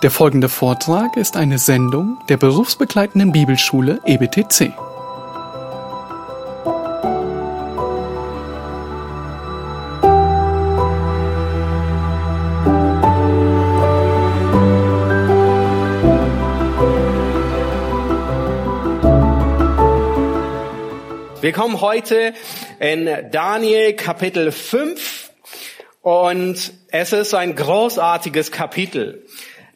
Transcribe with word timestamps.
Der 0.00 0.12
folgende 0.12 0.48
Vortrag 0.48 1.16
ist 1.16 1.36
eine 1.36 1.58
Sendung 1.58 2.18
der 2.28 2.36
berufsbegleitenden 2.36 3.32
Bibelschule 3.32 3.98
EBTC. 4.06 4.72
Wir 21.40 21.52
kommen 21.52 21.80
heute 21.80 22.34
in 22.78 23.08
Daniel 23.32 23.94
Kapitel 23.94 24.52
5 24.52 25.32
und 26.02 26.72
es 26.92 27.12
ist 27.12 27.34
ein 27.34 27.56
großartiges 27.56 28.52
Kapitel. 28.52 29.26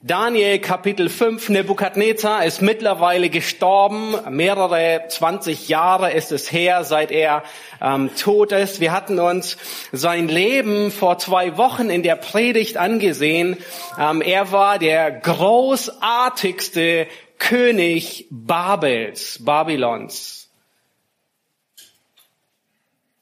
Daniel 0.04 0.58
Kapitel 0.58 1.08
5, 1.08 1.50
Nebukadnezar 1.50 2.44
ist 2.44 2.60
mittlerweile 2.60 3.30
gestorben. 3.30 4.16
Mehrere 4.30 5.04
20 5.06 5.68
Jahre 5.68 6.10
ist 6.10 6.32
es 6.32 6.50
her, 6.50 6.82
seit 6.82 7.12
er 7.12 7.44
ähm, 7.80 8.10
tot 8.16 8.50
ist. 8.50 8.80
Wir 8.80 8.90
hatten 8.90 9.20
uns 9.20 9.56
sein 9.92 10.26
Leben 10.26 10.90
vor 10.90 11.18
zwei 11.18 11.56
Wochen 11.56 11.88
in 11.88 12.02
der 12.02 12.16
Predigt 12.16 12.78
angesehen. 12.78 13.56
Ähm, 13.96 14.22
er 14.22 14.50
war 14.50 14.80
der 14.80 15.08
großartigste 15.12 17.06
König 17.38 18.26
Babels, 18.28 19.38
Babylons. 19.44 20.50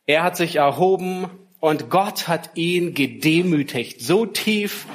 Er 0.06 0.22
hat 0.22 0.38
sich 0.38 0.56
erhoben 0.56 1.28
und 1.60 1.90
Gott 1.90 2.26
hat 2.26 2.52
ihn 2.54 2.94
gedemütigt, 2.94 4.00
so 4.00 4.24
tief, 4.24 4.86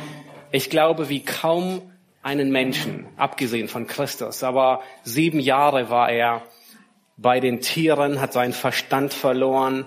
ich 0.55 0.69
glaube, 0.69 1.09
wie 1.09 1.23
kaum 1.23 1.91
einen 2.23 2.49
Menschen, 2.51 3.07
abgesehen 3.17 3.67
von 3.67 3.87
Christus. 3.87 4.43
Aber 4.43 4.81
sieben 5.03 5.39
Jahre 5.39 5.89
war 5.89 6.09
er 6.09 6.43
bei 7.17 7.39
den 7.39 7.59
Tieren, 7.59 8.21
hat 8.21 8.33
seinen 8.33 8.53
Verstand 8.53 9.13
verloren. 9.13 9.85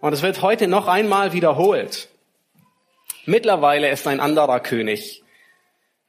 Und 0.00 0.12
es 0.12 0.22
wird 0.22 0.42
heute 0.42 0.68
noch 0.68 0.86
einmal 0.86 1.32
wiederholt. 1.32 2.08
Mittlerweile 3.24 3.90
ist 3.90 4.06
ein 4.06 4.20
anderer 4.20 4.60
König. 4.60 5.22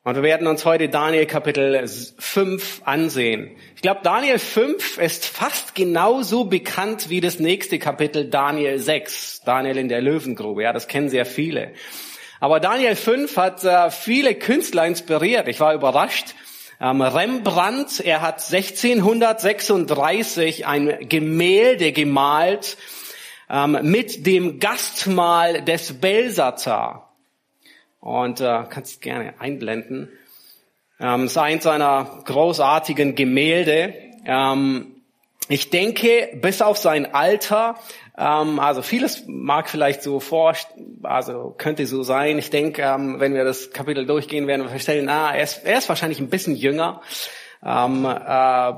Und 0.03 0.15
wir 0.15 0.23
werden 0.23 0.47
uns 0.47 0.65
heute 0.65 0.89
Daniel 0.89 1.25
Kapitel 1.25 1.87
5 1.87 2.81
ansehen. 2.83 3.55
Ich 3.75 3.81
glaube, 3.81 4.01
Daniel 4.03 4.37
5 4.37 4.97
ist 4.97 5.25
fast 5.25 5.75
genauso 5.75 6.43
bekannt 6.43 7.09
wie 7.09 7.21
das 7.21 7.39
nächste 7.39 7.79
Kapitel 7.79 8.29
Daniel 8.29 8.79
6, 8.79 9.43
Daniel 9.45 9.77
in 9.77 9.87
der 9.87 10.01
Löwengrube. 10.01 10.63
Ja, 10.63 10.73
das 10.73 10.89
kennen 10.89 11.07
sehr 11.07 11.25
viele. 11.25 11.71
Aber 12.43 12.59
Daniel 12.59 12.95
5 12.97 13.37
hat 13.37 13.63
äh, 13.63 13.89
viele 13.89 14.35
Künstler 14.35 14.85
inspiriert. 14.85 15.47
Ich 15.47 15.61
war 15.61 15.73
überrascht. 15.73 16.35
Ähm, 16.81 17.01
Rembrandt, 17.01 18.01
er 18.01 18.19
hat 18.19 18.43
1636 18.43 20.67
ein 20.67 21.07
Gemälde 21.07 21.93
gemalt 21.93 22.75
ähm, 23.49 23.77
mit 23.83 24.25
dem 24.25 24.59
Gastmahl 24.59 25.61
des 25.61 26.01
Belsazar. 26.01 27.13
Und 28.01 28.41
äh, 28.41 28.65
kannst 28.69 29.01
gerne 29.01 29.35
einblenden. 29.39 30.09
Ähm, 30.99 31.27
ist 31.27 31.37
eins 31.37 31.63
seiner 31.63 32.23
großartigen 32.25 33.15
Gemälde. 33.15 33.93
Ähm, 34.25 34.92
ich 35.49 35.69
denke, 35.69 36.29
bis 36.35 36.61
auf 36.61 36.77
sein 36.77 37.13
Alter, 37.13 37.75
ähm, 38.17 38.59
also 38.59 38.81
vieles 38.81 39.23
mag 39.27 39.69
vielleicht 39.69 40.03
so 40.03 40.19
vor, 40.19 40.55
also 41.03 41.55
könnte 41.57 41.85
so 41.87 42.03
sein. 42.03 42.37
Ich 42.37 42.49
denke, 42.49 42.81
ähm, 42.81 43.19
wenn 43.19 43.33
wir 43.33 43.43
das 43.43 43.71
Kapitel 43.71 44.05
durchgehen, 44.05 44.47
werden 44.47 44.63
wir 44.63 44.69
feststellen, 44.69 45.09
ah, 45.09 45.33
er 45.33 45.43
ist, 45.43 45.65
er 45.65 45.77
ist 45.77 45.89
wahrscheinlich 45.89 46.19
ein 46.19 46.29
bisschen 46.29 46.55
jünger. 46.55 47.01
Ähm, 47.65 48.05
äh, 48.05 48.73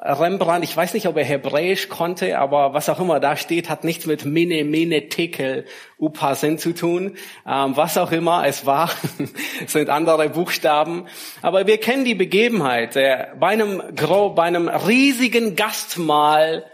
Rembrandt, 0.00 0.64
ich 0.64 0.76
weiß 0.76 0.94
nicht, 0.94 1.06
ob 1.06 1.16
er 1.16 1.24
Hebräisch 1.24 1.88
konnte, 1.88 2.38
aber 2.38 2.72
was 2.72 2.88
auch 2.88 3.00
immer 3.00 3.20
da 3.20 3.36
steht, 3.36 3.68
hat 3.68 3.84
nichts 3.84 4.06
mit 4.06 4.24
Mene, 4.24 4.64
Mene, 4.64 5.08
Tekel, 5.08 5.66
Upasin 5.98 6.58
zu 6.58 6.72
tun. 6.72 7.16
Ähm, 7.46 7.76
was 7.76 7.98
auch 7.98 8.10
immer 8.12 8.46
es 8.46 8.66
war, 8.66 8.90
sind 9.66 9.90
andere 9.90 10.30
Buchstaben. 10.30 11.06
Aber 11.42 11.66
wir 11.66 11.78
kennen 11.78 12.04
die 12.04 12.14
Begebenheit. 12.14 12.94
Der, 12.94 13.34
bei, 13.38 13.48
einem, 13.48 13.82
bei 13.94 14.42
einem 14.42 14.68
riesigen 14.68 15.56
Gastmahl 15.56 16.64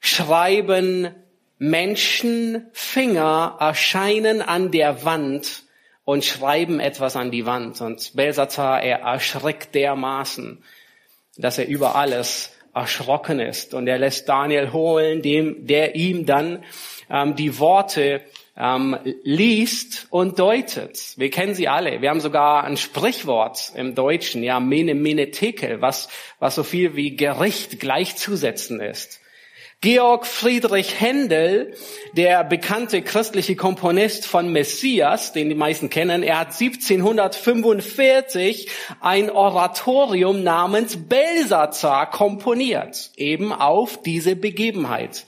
schreiben 0.00 1.14
Menschenfinger 1.58 3.56
erscheinen 3.58 4.42
an 4.42 4.70
der 4.70 5.04
Wand 5.04 5.63
und 6.04 6.24
schreiben 6.24 6.80
etwas 6.80 7.16
an 7.16 7.30
die 7.30 7.46
Wand. 7.46 7.80
Und 7.80 8.12
Belsazar, 8.14 8.82
er 8.82 9.00
erschreckt 9.00 9.74
dermaßen, 9.74 10.62
dass 11.36 11.58
er 11.58 11.66
über 11.66 11.96
alles 11.96 12.52
erschrocken 12.74 13.40
ist. 13.40 13.74
Und 13.74 13.86
er 13.86 13.98
lässt 13.98 14.28
Daniel 14.28 14.72
holen, 14.72 15.22
dem, 15.22 15.66
der 15.66 15.94
ihm 15.94 16.26
dann 16.26 16.64
ähm, 17.10 17.36
die 17.36 17.58
Worte 17.58 18.20
ähm, 18.56 18.96
liest 19.22 20.06
und 20.10 20.38
deutet. 20.38 21.14
Wir 21.16 21.30
kennen 21.30 21.54
sie 21.54 21.68
alle. 21.68 22.00
Wir 22.00 22.10
haben 22.10 22.20
sogar 22.20 22.64
ein 22.64 22.76
Sprichwort 22.76 23.72
im 23.74 23.94
Deutschen, 23.94 24.42
ja, 24.42 24.60
mene, 24.60 24.94
mene, 24.94 25.30
tekel, 25.30 25.80
was, 25.80 26.08
was 26.38 26.54
so 26.54 26.62
viel 26.62 26.94
wie 26.96 27.16
Gericht 27.16 27.80
gleichzusetzen 27.80 28.80
ist. 28.80 29.20
Georg 29.84 30.26
Friedrich 30.26 30.98
Händel, 30.98 31.76
der 32.14 32.42
bekannte 32.42 33.02
christliche 33.02 33.54
Komponist 33.54 34.26
von 34.26 34.50
Messias, 34.50 35.34
den 35.34 35.50
die 35.50 35.54
meisten 35.54 35.90
kennen, 35.90 36.22
er 36.22 36.38
hat 36.38 36.58
1745 36.58 38.70
ein 39.02 39.30
Oratorium 39.30 40.42
namens 40.42 41.06
Belsazar 41.06 42.10
komponiert, 42.10 43.10
eben 43.16 43.52
auf 43.52 44.00
diese 44.00 44.36
Begebenheit. 44.36 45.26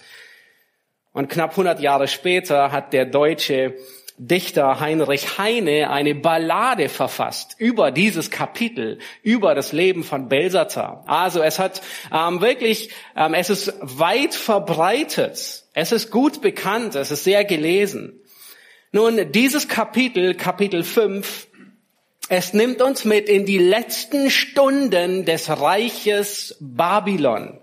Und 1.13 1.29
knapp 1.29 1.51
100 1.51 1.81
Jahre 1.81 2.09
später 2.09 2.73
hat 2.73 2.95
der 2.95 3.05
deutsche 3.05 3.75
Dichter 4.19 4.81
Heinrich 4.81 5.39
Heine 5.39 5.91
eine 5.91 6.15
Ballade 6.15 6.89
verfasst 6.89 7.57
über 7.59 7.91
dieses 7.91 8.31
Kapitel, 8.31 8.99
über 9.23 9.55
das 9.55 9.73
Leben 9.73 10.05
von 10.05 10.29
Belsazar. 10.29 11.05
Also 11.07 11.43
es 11.43 11.59
hat 11.59 11.83
ähm, 12.13 12.41
wirklich, 12.41 12.91
ähm, 13.15 13.35
es 13.35 13.51
ist 13.51 13.75
weit 13.81 14.35
verbreitet, 14.35 15.65
es 15.75 15.93
ist 15.93 16.11
gut 16.11 16.41
bekannt, 16.41 16.95
es 16.95 17.11
ist 17.11 17.25
sehr 17.25 17.45
gelesen. 17.45 18.21
Nun, 18.91 19.33
dieses 19.33 19.69
Kapitel, 19.69 20.35
Kapitel 20.35 20.83
5, 20.83 21.49
es 22.31 22.55
nimmt 22.55 22.81
uns 22.81 23.05
mit 23.05 23.29
in 23.29 23.45
die 23.45 23.59
letzten 23.59 24.31
Stunden 24.31 25.27
des 25.27 25.51
Reiches 25.51 26.57
Babylon. 26.61 27.61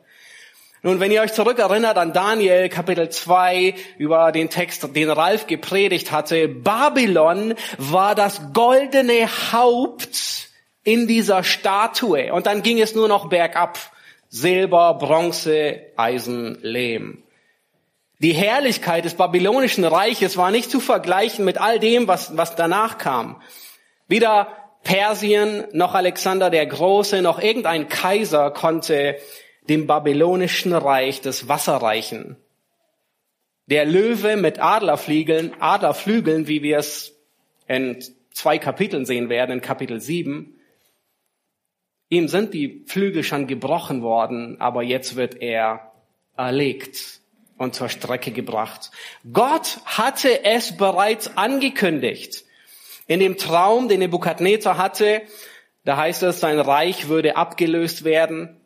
Nun, 0.85 0.99
wenn 0.99 1.13
ihr 1.13 1.21
euch 1.21 1.31
zurückerinnert 1.31 1.97
an 1.97 2.11
Daniel 2.11 2.67
Kapitel 2.67 3.07
2 3.07 3.73
über 3.97 4.33
den 4.33 4.49
Text, 4.49 4.93
den 4.93 5.09
Ralf 5.09 5.47
gepredigt 5.47 6.11
hatte, 6.11 6.49
Babylon 6.49 7.53
war 7.77 8.15
das 8.15 8.51
goldene 8.51 9.29
Haupt 9.53 10.49
in 10.83 11.07
dieser 11.07 11.45
Statue. 11.45 12.33
Und 12.33 12.47
dann 12.47 12.63
ging 12.63 12.81
es 12.81 12.95
nur 12.95 13.07
noch 13.07 13.29
bergab. 13.29 13.79
Silber, 14.27 14.95
Bronze, 14.95 15.79
Eisen, 15.95 16.57
Lehm. 16.61 17.23
Die 18.19 18.33
Herrlichkeit 18.33 19.05
des 19.05 19.13
babylonischen 19.13 19.85
Reiches 19.85 20.35
war 20.35 20.51
nicht 20.51 20.69
zu 20.69 20.81
vergleichen 20.81 21.45
mit 21.45 21.61
all 21.61 21.79
dem, 21.79 22.09
was, 22.09 22.35
was 22.35 22.57
danach 22.57 22.97
kam. 22.97 23.41
Weder 24.09 24.49
Persien, 24.83 25.63
noch 25.71 25.95
Alexander 25.95 26.49
der 26.49 26.65
Große, 26.65 27.21
noch 27.21 27.39
irgendein 27.39 27.87
Kaiser 27.87 28.51
konnte 28.51 29.15
dem 29.69 29.87
babylonischen 29.87 30.73
Reich 30.73 31.21
des 31.21 31.47
Wasserreichen. 31.47 32.37
Der 33.67 33.85
Löwe 33.85 34.35
mit 34.35 34.59
Adlerflügeln, 34.59 35.53
Adlerflügeln, 35.59 36.47
wie 36.47 36.63
wir 36.63 36.77
es 36.77 37.15
in 37.67 38.03
zwei 38.31 38.57
Kapiteln 38.57 39.05
sehen 39.05 39.29
werden, 39.29 39.51
in 39.51 39.61
Kapitel 39.61 40.01
7. 40.01 40.59
Ihm 42.09 42.27
sind 42.27 42.53
die 42.53 42.83
Flügel 42.87 43.23
schon 43.23 43.47
gebrochen 43.47 44.01
worden, 44.01 44.59
aber 44.59 44.83
jetzt 44.83 45.15
wird 45.15 45.41
er 45.41 45.93
erlegt 46.35 47.21
und 47.57 47.73
zur 47.73 47.87
Strecke 47.87 48.31
gebracht. 48.31 48.91
Gott 49.31 49.79
hatte 49.85 50.43
es 50.43 50.75
bereits 50.75 51.37
angekündigt. 51.37 52.43
In 53.07 53.19
dem 53.19 53.37
Traum, 53.37 53.87
den 53.87 53.99
Nebukadnezar 53.99 54.77
hatte, 54.77 55.21
da 55.85 55.97
heißt 55.97 56.23
es, 56.23 56.39
sein 56.39 56.59
Reich 56.59 57.07
würde 57.07 57.37
abgelöst 57.37 58.03
werden 58.03 58.59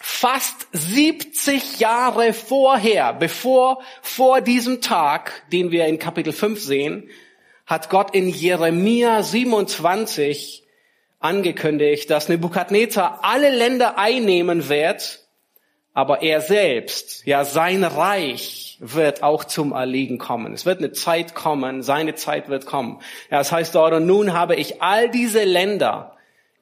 fast 0.00 0.68
70 0.72 1.80
Jahre 1.80 2.32
vorher, 2.32 3.12
bevor, 3.12 3.82
vor 4.02 4.40
diesem 4.40 4.80
Tag, 4.80 5.42
den 5.52 5.70
wir 5.70 5.86
in 5.86 5.98
Kapitel 5.98 6.32
5 6.32 6.60
sehen, 6.60 7.10
hat 7.66 7.90
Gott 7.90 8.14
in 8.14 8.28
Jeremia 8.28 9.22
27 9.22 10.64
angekündigt, 11.20 12.10
dass 12.10 12.28
Nebukadnezar 12.28 13.20
alle 13.22 13.50
Länder 13.50 13.98
einnehmen 13.98 14.68
wird, 14.68 15.26
aber 15.92 16.22
er 16.22 16.40
selbst, 16.40 17.26
ja, 17.26 17.44
sein 17.44 17.82
Reich 17.82 18.78
wird 18.80 19.24
auch 19.24 19.42
zum 19.42 19.72
Erliegen 19.72 20.18
kommen. 20.18 20.54
Es 20.54 20.64
wird 20.64 20.78
eine 20.78 20.92
Zeit 20.92 21.34
kommen, 21.34 21.82
seine 21.82 22.14
Zeit 22.14 22.48
wird 22.48 22.66
kommen. 22.66 23.00
Ja, 23.30 23.38
das 23.38 23.50
heißt 23.50 23.74
dort, 23.74 23.92
und 23.94 24.06
nun 24.06 24.32
habe 24.32 24.54
ich 24.54 24.80
all 24.80 25.10
diese 25.10 25.42
Länder 25.42 26.16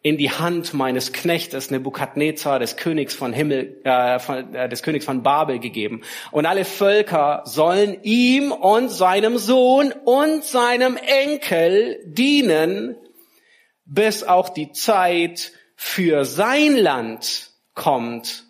in 0.06 0.18
die 0.18 0.30
Hand 0.30 0.72
meines 0.72 1.12
Knechtes 1.12 1.72
Nebukadnezar, 1.72 2.60
des 2.60 2.76
Königs 2.76 3.12
von 3.12 3.32
Himmel, 3.32 3.80
äh, 3.82 4.20
von, 4.20 4.54
äh, 4.54 4.68
des 4.68 4.84
Königs 4.84 5.04
von 5.04 5.24
Babel 5.24 5.58
gegeben. 5.58 6.02
Und 6.30 6.46
alle 6.46 6.64
Völker 6.64 7.42
sollen 7.44 8.04
ihm 8.04 8.52
und 8.52 8.88
seinem 8.88 9.36
Sohn 9.36 9.90
und 10.04 10.44
seinem 10.44 10.96
Enkel 10.96 11.98
dienen, 12.06 12.94
bis 13.84 14.22
auch 14.22 14.48
die 14.48 14.70
Zeit 14.70 15.50
für 15.74 16.24
sein 16.24 16.76
Land 16.76 17.50
kommt 17.74 18.44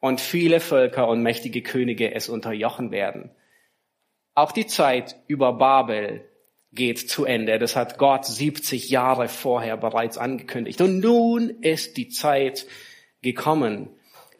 und 0.00 0.20
viele 0.20 0.58
Völker 0.58 1.06
und 1.06 1.22
mächtige 1.22 1.62
Könige 1.62 2.12
es 2.12 2.28
unterjochen 2.28 2.90
werden. 2.90 3.30
Auch 4.34 4.50
die 4.50 4.66
Zeit 4.66 5.14
über 5.28 5.52
Babel 5.52 6.27
geht 6.72 7.10
zu 7.10 7.24
Ende. 7.24 7.58
Das 7.58 7.76
hat 7.76 7.98
Gott 7.98 8.26
70 8.26 8.90
Jahre 8.90 9.28
vorher 9.28 9.76
bereits 9.76 10.18
angekündigt. 10.18 10.80
Und 10.80 11.00
nun 11.00 11.50
ist 11.50 11.96
die 11.96 12.08
Zeit 12.08 12.66
gekommen. 13.22 13.90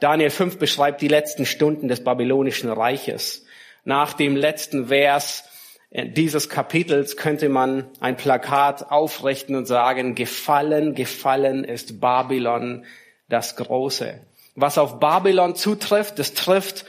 Daniel 0.00 0.30
5 0.30 0.58
beschreibt 0.58 1.00
die 1.00 1.08
letzten 1.08 1.46
Stunden 1.46 1.88
des 1.88 2.04
babylonischen 2.04 2.70
Reiches. 2.70 3.44
Nach 3.84 4.12
dem 4.12 4.36
letzten 4.36 4.88
Vers 4.88 5.44
dieses 5.90 6.50
Kapitels 6.50 7.16
könnte 7.16 7.48
man 7.48 7.86
ein 8.00 8.16
Plakat 8.16 8.90
aufrichten 8.90 9.56
und 9.56 9.66
sagen, 9.66 10.14
gefallen, 10.14 10.94
gefallen 10.94 11.64
ist 11.64 12.00
Babylon 12.00 12.84
das 13.28 13.56
Große. 13.56 14.20
Was 14.54 14.76
auf 14.76 15.00
Babylon 15.00 15.54
zutrifft, 15.54 16.18
das 16.18 16.34
trifft 16.34 16.84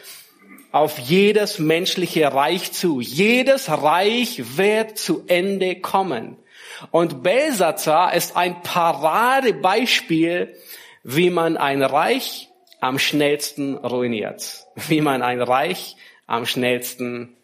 auf 0.71 0.99
jedes 0.99 1.59
menschliche 1.59 2.33
Reich 2.33 2.71
zu. 2.71 3.01
Jedes 3.01 3.69
Reich 3.69 4.57
wird 4.57 4.97
zu 4.97 5.23
Ende 5.27 5.75
kommen. 5.79 6.37
Und 6.91 7.23
Belsazar 7.23 8.13
ist 8.13 8.35
ein 8.37 8.61
Paradebeispiel, 8.61 10.55
wie 11.03 11.29
man 11.29 11.57
ein 11.57 11.81
Reich 11.81 12.49
am 12.79 12.99
schnellsten 12.99 13.75
ruiniert. 13.77 14.65
Wie 14.75 15.01
man 15.01 15.21
ein 15.21 15.41
Reich 15.41 15.97
am 16.27 16.45
schnellsten 16.45 17.35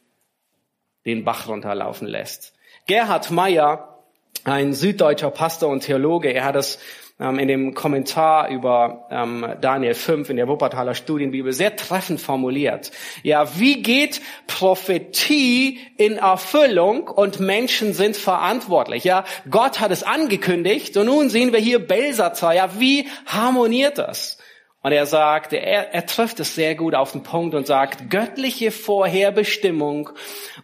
den 1.06 1.24
Bach 1.24 1.48
runterlaufen 1.48 2.08
lässt. 2.08 2.54
Gerhard 2.88 3.32
Meyer, 3.32 4.04
ein 4.44 4.74
süddeutscher 4.74 5.32
Pastor 5.32 5.70
und 5.70 5.82
Theologe, 5.82 6.34
er 6.34 6.46
hat 6.46 6.56
es 6.56 6.80
ähm, 7.20 7.40
in 7.40 7.48
dem 7.48 7.74
Kommentar 7.74 8.50
über 8.50 9.08
ähm, 9.10 9.46
Daniel 9.62 9.94
5 9.94 10.30
in 10.30 10.38
der 10.38 10.48
Wuppertaler 10.48 10.96
Studienbibel 10.96 11.54
sehr 11.54 11.76
treffend 11.76 12.20
formuliert. 12.20 12.92
Ja, 13.24 13.58
wie 13.58 13.82
geht 13.82 14.22
Prophetie 14.48 15.80
in 15.98 16.18
Erfüllung 16.18 17.08
und 17.08 17.40
Menschen 17.40 17.94
sind 17.94 18.18
verantwortlich? 18.18 19.06
Ja, 19.06 19.24
Gott 19.50 19.80
hat 19.80 19.92
es 19.92 20.04
angekündigt 20.04 20.98
und 20.98 21.06
nun 21.06 21.30
sehen 21.30 21.54
wir 21.54 21.60
hier 21.60 21.80
Belsazar. 21.80 22.54
Ja, 22.54 22.80
wie 22.80 23.08
harmoniert 23.26 23.98
das? 23.98 24.38
Und 24.82 24.92
er 24.92 25.08
sagt, 25.08 25.54
er, 25.54 25.94
er 25.96 26.06
trifft 26.06 26.40
es 26.40 26.54
sehr 26.54 26.76
gut 26.76 26.94
auf 26.94 27.14
den 27.14 27.24
Punkt 27.24 27.56
und 27.56 27.66
sagt, 27.66 28.12
göttliche 28.12 28.70
Vorherbestimmung 28.70 30.12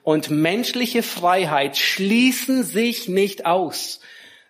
und 0.03 0.30
menschliche 0.30 1.01
Freiheit 1.01 1.75
schließen 1.77 2.62
sich 2.62 3.07
nicht 3.07 3.48
aus 3.48 4.00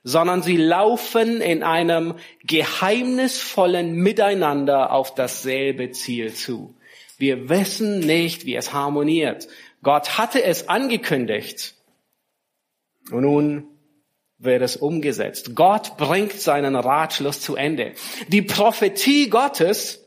sondern 0.03 0.41
sie 0.41 0.57
laufen 0.57 1.41
in 1.41 1.63
einem 1.63 2.15
geheimnisvollen 2.43 3.93
Miteinander 3.93 4.91
auf 4.91 5.13
dasselbe 5.13 5.91
Ziel 5.91 6.33
zu. 6.33 6.75
Wir 7.17 7.49
wissen 7.49 7.99
nicht, 7.99 8.45
wie 8.45 8.55
es 8.55 8.73
harmoniert. 8.73 9.47
Gott 9.83 10.17
hatte 10.17 10.43
es 10.43 10.69
angekündigt. 10.69 11.75
Und 13.11 13.21
nun 13.21 13.67
wird 14.39 14.63
es 14.63 14.75
umgesetzt. 14.75 15.55
Gott 15.55 15.97
bringt 15.97 16.33
seinen 16.33 16.75
Ratschluss 16.75 17.39
zu 17.39 17.55
Ende. 17.55 17.93
Die 18.29 18.41
Prophetie 18.41 19.29
Gottes, 19.29 20.03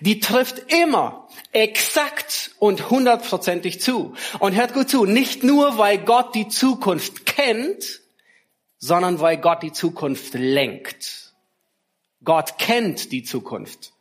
die 0.00 0.20
trifft 0.20 0.72
immer 0.72 1.26
exakt 1.50 2.52
und 2.60 2.88
hundertprozentig 2.88 3.80
zu. 3.80 4.14
Und 4.38 4.54
hört 4.54 4.74
gut 4.74 4.88
zu, 4.88 5.06
nicht 5.06 5.42
nur, 5.42 5.76
weil 5.76 5.98
Gott 5.98 6.36
die 6.36 6.46
Zukunft 6.46 7.26
kennt, 7.26 8.00
sondern 8.86 9.20
weil 9.20 9.36
Gott 9.38 9.62
die 9.64 9.72
Zukunft 9.72 10.34
lenkt. 10.34 11.34
Gott 12.22 12.56
kennt 12.58 13.10
die 13.10 13.24
Zukunft. 13.24 13.92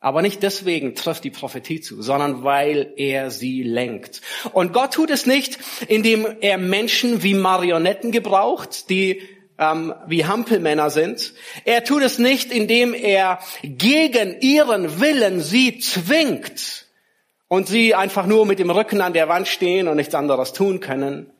Aber 0.00 0.20
nicht 0.20 0.42
deswegen 0.42 0.96
trifft 0.96 1.22
die 1.22 1.30
Prophetie 1.30 1.80
zu, 1.80 2.02
sondern 2.02 2.42
weil 2.42 2.92
er 2.96 3.30
sie 3.30 3.62
lenkt. 3.62 4.20
Und 4.52 4.72
Gott 4.72 4.94
tut 4.94 5.10
es 5.10 5.26
nicht, 5.26 5.60
indem 5.86 6.26
er 6.40 6.58
Menschen 6.58 7.22
wie 7.22 7.34
Marionetten 7.34 8.10
gebraucht, 8.10 8.90
die 8.90 9.22
ähm, 9.58 9.94
wie 10.08 10.26
Hampelmänner 10.26 10.90
sind. 10.90 11.34
Er 11.64 11.84
tut 11.84 12.02
es 12.02 12.18
nicht, 12.18 12.50
indem 12.50 12.94
er 12.94 13.38
gegen 13.62 14.40
ihren 14.40 15.00
Willen 15.00 15.40
sie 15.40 15.78
zwingt 15.78 16.88
und 17.46 17.68
sie 17.68 17.94
einfach 17.94 18.26
nur 18.26 18.44
mit 18.44 18.58
dem 18.58 18.70
Rücken 18.70 19.02
an 19.02 19.12
der 19.12 19.28
Wand 19.28 19.46
stehen 19.46 19.86
und 19.86 19.98
nichts 19.98 20.16
anderes 20.16 20.52
tun 20.52 20.80
können, 20.80 21.30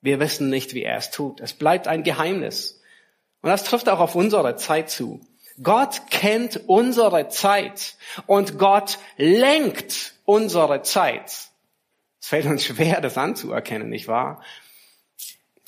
wir 0.00 0.20
wissen 0.20 0.48
nicht, 0.48 0.74
wie 0.74 0.82
er 0.82 0.96
es 0.96 1.10
tut. 1.10 1.40
Es 1.40 1.52
bleibt 1.52 1.88
ein 1.88 2.02
Geheimnis. 2.02 2.80
Und 3.42 3.50
das 3.50 3.64
trifft 3.64 3.88
auch 3.88 4.00
auf 4.00 4.14
unsere 4.14 4.56
Zeit 4.56 4.90
zu. 4.90 5.20
Gott 5.62 6.02
kennt 6.10 6.68
unsere 6.68 7.28
Zeit 7.28 7.96
und 8.26 8.58
Gott 8.58 8.98
lenkt 9.16 10.14
unsere 10.24 10.82
Zeit. 10.82 11.32
Es 12.20 12.28
fällt 12.28 12.46
uns 12.46 12.64
schwer, 12.64 13.00
das 13.00 13.18
anzuerkennen, 13.18 13.88
nicht 13.88 14.08
wahr? 14.08 14.42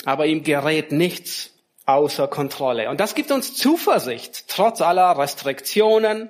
Aber 0.05 0.25
ihm 0.25 0.43
gerät 0.43 0.91
nichts 0.91 1.51
außer 1.85 2.27
Kontrolle. 2.27 2.89
Und 2.89 2.99
das 2.99 3.15
gibt 3.15 3.31
uns 3.31 3.55
Zuversicht, 3.55 4.47
trotz 4.47 4.81
aller 4.81 5.17
Restriktionen, 5.17 6.29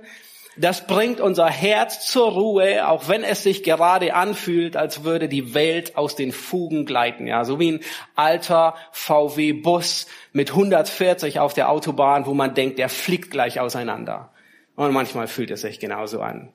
das 0.57 0.85
bringt 0.85 1.21
unser 1.21 1.49
Herz 1.49 2.05
zur 2.07 2.31
Ruhe, 2.31 2.87
auch 2.87 3.07
wenn 3.07 3.23
es 3.23 3.43
sich 3.43 3.63
gerade 3.63 4.13
anfühlt, 4.13 4.75
als 4.75 5.03
würde 5.03 5.29
die 5.29 5.53
Welt 5.53 5.95
aus 5.95 6.15
den 6.15 6.33
Fugen 6.33 6.85
gleiten. 6.85 7.25
Ja, 7.25 7.45
so 7.45 7.59
wie 7.59 7.73
ein 7.73 7.79
alter 8.15 8.75
VW-Bus 8.91 10.07
mit 10.33 10.49
140 10.49 11.39
auf 11.39 11.53
der 11.53 11.69
Autobahn, 11.69 12.25
wo 12.25 12.33
man 12.33 12.53
denkt, 12.53 12.79
der 12.79 12.89
fliegt 12.89 13.31
gleich 13.31 13.59
auseinander. 13.59 14.33
Und 14.75 14.91
manchmal 14.91 15.27
fühlt 15.27 15.51
es 15.51 15.61
sich 15.61 15.79
genauso 15.79 16.21
an. 16.21 16.53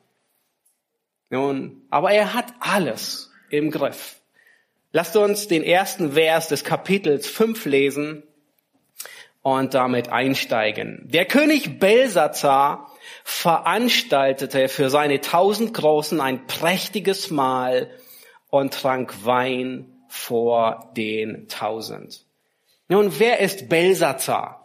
Nun, 1.31 1.83
aber 1.91 2.13
er 2.13 2.35
hat 2.35 2.53
alles 2.61 3.33
im 3.51 3.71
Griff. 3.71 4.21
Lasst 4.93 5.17
uns 5.17 5.49
den 5.49 5.63
ersten 5.63 6.13
Vers 6.13 6.49
des 6.49 6.65
Kapitels 6.65 7.27
5 7.27 7.65
lesen 7.65 8.23
und 9.43 9.75
damit 9.75 10.09
einsteigen. 10.09 11.03
Der 11.05 11.25
König 11.25 11.79
Belsazar 11.79 12.91
veranstaltete 13.25 14.69
für 14.69 14.91
seine 14.91 15.21
tausend 15.21 15.75
Großen 15.75 16.21
ein 16.21 16.47
prächtiges 16.47 17.31
Mahl 17.31 17.91
und 18.51 18.75
trank 18.75 19.25
Wein 19.25 19.93
vor 20.09 20.93
den 20.97 21.49
tausend. 21.49 22.25
Nun, 22.89 23.19
wer 23.19 23.41
ist 23.41 23.69
Belsazar? 23.69 24.65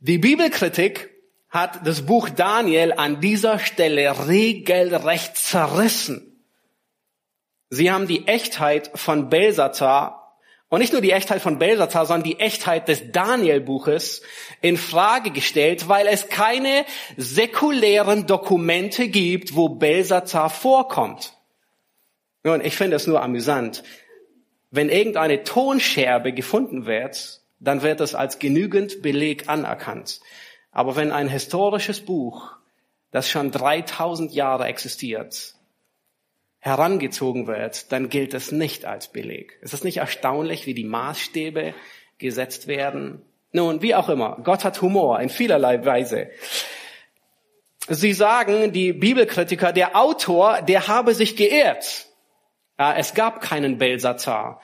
Die 0.00 0.18
Bibelkritik 0.18 1.10
hat 1.48 1.86
das 1.86 2.02
Buch 2.06 2.28
Daniel 2.28 2.92
an 2.92 3.20
dieser 3.20 3.58
Stelle 3.58 4.28
regelrecht 4.28 5.36
zerrissen. 5.36 6.44
Sie 7.70 7.90
haben 7.90 8.06
die 8.06 8.26
Echtheit 8.26 8.90
von 8.94 9.28
Belsazar 9.28 10.19
und 10.70 10.78
nicht 10.78 10.92
nur 10.92 11.02
die 11.02 11.10
Echtheit 11.10 11.42
von 11.42 11.58
Belsazar, 11.58 12.06
sondern 12.06 12.22
die 12.22 12.38
Echtheit 12.38 12.86
des 12.88 13.10
Daniel-Buches 13.10 14.22
in 14.62 14.76
Frage 14.76 15.32
gestellt, 15.32 15.88
weil 15.88 16.06
es 16.06 16.28
keine 16.28 16.86
säkulären 17.16 18.26
Dokumente 18.26 19.08
gibt, 19.08 19.56
wo 19.56 19.68
Belsazar 19.68 20.48
vorkommt. 20.48 21.36
Nun, 22.44 22.64
ich 22.64 22.76
finde 22.76 22.96
es 22.96 23.08
nur 23.08 23.20
amüsant. 23.20 23.82
Wenn 24.70 24.88
irgendeine 24.88 25.42
Tonscherbe 25.42 26.32
gefunden 26.32 26.86
wird, 26.86 27.40
dann 27.58 27.82
wird 27.82 28.00
es 28.00 28.14
als 28.14 28.38
genügend 28.38 29.02
Beleg 29.02 29.48
anerkannt. 29.48 30.20
Aber 30.70 30.94
wenn 30.94 31.10
ein 31.10 31.28
historisches 31.28 32.00
Buch, 32.00 32.52
das 33.10 33.28
schon 33.28 33.50
3000 33.50 34.32
Jahre 34.32 34.66
existiert, 34.66 35.54
herangezogen 36.60 37.46
wird, 37.46 37.90
dann 37.90 38.08
gilt 38.08 38.34
es 38.34 38.52
nicht 38.52 38.84
als 38.84 39.08
Beleg. 39.08 39.58
Es 39.62 39.72
ist 39.72 39.82
nicht 39.82 39.96
erstaunlich, 39.96 40.66
wie 40.66 40.74
die 40.74 40.84
Maßstäbe 40.84 41.74
gesetzt 42.18 42.66
werden. 42.66 43.22
Nun, 43.52 43.82
wie 43.82 43.94
auch 43.94 44.08
immer, 44.08 44.38
Gott 44.44 44.64
hat 44.64 44.80
Humor 44.80 45.20
in 45.20 45.30
vielerlei 45.30 45.84
Weise. 45.84 46.30
Sie 47.88 48.12
sagen, 48.12 48.72
die 48.72 48.92
Bibelkritiker, 48.92 49.72
der 49.72 49.96
Autor, 49.96 50.62
der 50.62 50.86
habe 50.86 51.14
sich 51.14 51.34
geirrt. 51.34 52.06
Es 52.76 53.14
gab 53.14 53.40
keinen 53.40 53.78
Belsazar. 53.78 54.60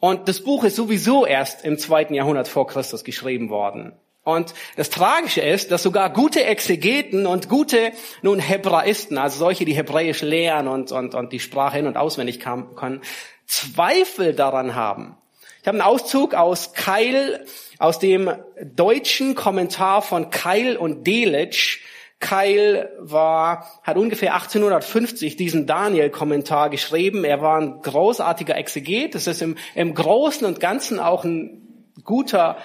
Und 0.00 0.28
das 0.28 0.42
Buch 0.42 0.64
ist 0.64 0.76
sowieso 0.76 1.26
erst 1.26 1.64
im 1.64 1.78
zweiten 1.78 2.14
Jahrhundert 2.14 2.48
vor 2.48 2.66
Christus 2.66 3.04
geschrieben 3.04 3.50
worden. 3.50 3.92
Und 4.24 4.54
das 4.76 4.90
Tragische 4.90 5.40
ist, 5.40 5.72
dass 5.72 5.82
sogar 5.82 6.12
gute 6.12 6.44
Exegeten 6.44 7.26
und 7.26 7.48
gute 7.48 7.92
nun 8.22 8.38
Hebraisten, 8.38 9.18
also 9.18 9.38
solche, 9.38 9.64
die 9.64 9.74
Hebräisch 9.74 10.22
lehren 10.22 10.68
und, 10.68 10.92
und, 10.92 11.14
und 11.14 11.32
die 11.32 11.40
Sprache 11.40 11.78
hin 11.78 11.86
und 11.86 11.96
auswendig 11.96 12.38
können, 12.38 13.00
Zweifel 13.46 14.32
daran 14.32 14.76
haben, 14.76 15.16
Ich 15.60 15.66
habe 15.66 15.78
einen 15.78 15.86
Auszug 15.86 16.34
aus 16.34 16.72
Keil, 16.72 17.44
aus 17.78 17.98
dem 17.98 18.30
deutschen 18.62 19.34
Kommentar 19.34 20.02
von 20.02 20.30
Keil 20.30 20.76
und 20.76 21.06
Delitzsch. 21.06 21.80
Keil 22.20 22.90
war, 23.00 23.68
hat 23.82 23.96
ungefähr 23.96 24.34
1850 24.34 25.36
diesen 25.36 25.66
Daniel-Kommentar 25.66 26.70
geschrieben. 26.70 27.24
Er 27.24 27.42
war 27.42 27.60
ein 27.60 27.80
großartiger 27.82 28.56
Exeget. 28.56 29.16
Das 29.16 29.26
ist 29.26 29.42
im, 29.42 29.56
im 29.74 29.94
Großen 29.94 30.46
und 30.46 30.60
Ganzen 30.60 31.00
auch 31.00 31.24
ein 31.24 31.90
guter 32.04 32.58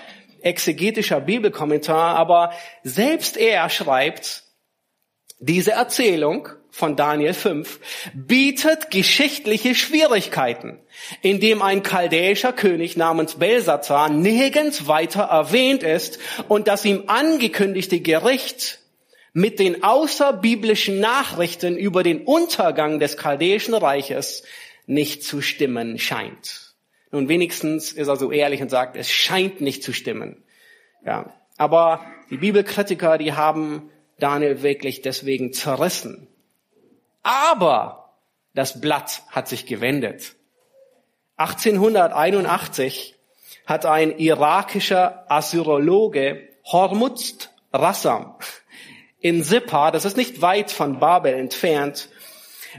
exegetischer 0.47 1.21
Bibelkommentar. 1.21 2.15
Aber 2.15 2.51
selbst 2.83 3.37
er 3.37 3.69
schreibt, 3.69 4.43
diese 5.39 5.71
Erzählung 5.71 6.49
von 6.71 6.95
Daniel 6.95 7.33
5 7.33 7.79
bietet 8.13 8.91
geschichtliche 8.91 9.75
Schwierigkeiten, 9.75 10.79
indem 11.21 11.61
ein 11.61 11.83
chaldäischer 11.83 12.53
König 12.53 12.97
namens 12.97 13.35
Belsazar 13.35 14.09
nirgends 14.09 14.87
weiter 14.87 15.23
erwähnt 15.23 15.83
ist 15.83 16.19
und 16.47 16.67
das 16.67 16.85
ihm 16.85 17.03
angekündigte 17.07 17.99
Gericht 17.99 18.79
mit 19.33 19.59
den 19.59 19.83
außerbiblischen 19.83 20.99
Nachrichten 20.99 21.77
über 21.77 22.01
den 22.01 22.25
Untergang 22.25 22.99
des 22.99 23.17
chaldäischen 23.17 23.75
Reiches 23.75 24.43
nicht 24.87 25.23
zu 25.23 25.41
stimmen 25.41 25.99
scheint. 25.99 26.66
Nun 27.11 27.29
wenigstens 27.29 27.91
ist 27.91 28.07
er 28.07 28.17
so 28.17 28.31
ehrlich 28.31 28.61
und 28.61 28.69
sagt, 28.69 28.97
es 28.97 29.09
scheint 29.11 29.61
nicht 29.61 29.83
zu 29.83 29.93
stimmen. 29.93 30.43
Ja, 31.05 31.33
aber 31.57 32.05
die 32.29 32.37
Bibelkritiker, 32.37 33.17
die 33.17 33.33
haben 33.33 33.89
Daniel 34.19 34.61
wirklich 34.61 35.01
deswegen 35.01 35.53
zerrissen. 35.53 36.27
Aber 37.23 38.13
das 38.53 38.81
Blatt 38.81 39.23
hat 39.29 39.47
sich 39.47 39.65
gewendet. 39.65 40.35
1881 41.37 43.15
hat 43.65 43.85
ein 43.85 44.17
irakischer 44.17 45.25
Assyrologe 45.31 46.47
Hormuzd 46.65 47.51
Rassam 47.71 48.35
in 49.19 49.43
Sippa, 49.43 49.91
das 49.91 50.05
ist 50.05 50.17
nicht 50.17 50.41
weit 50.41 50.71
von 50.71 50.99
Babel 50.99 51.33
entfernt, 51.33 52.09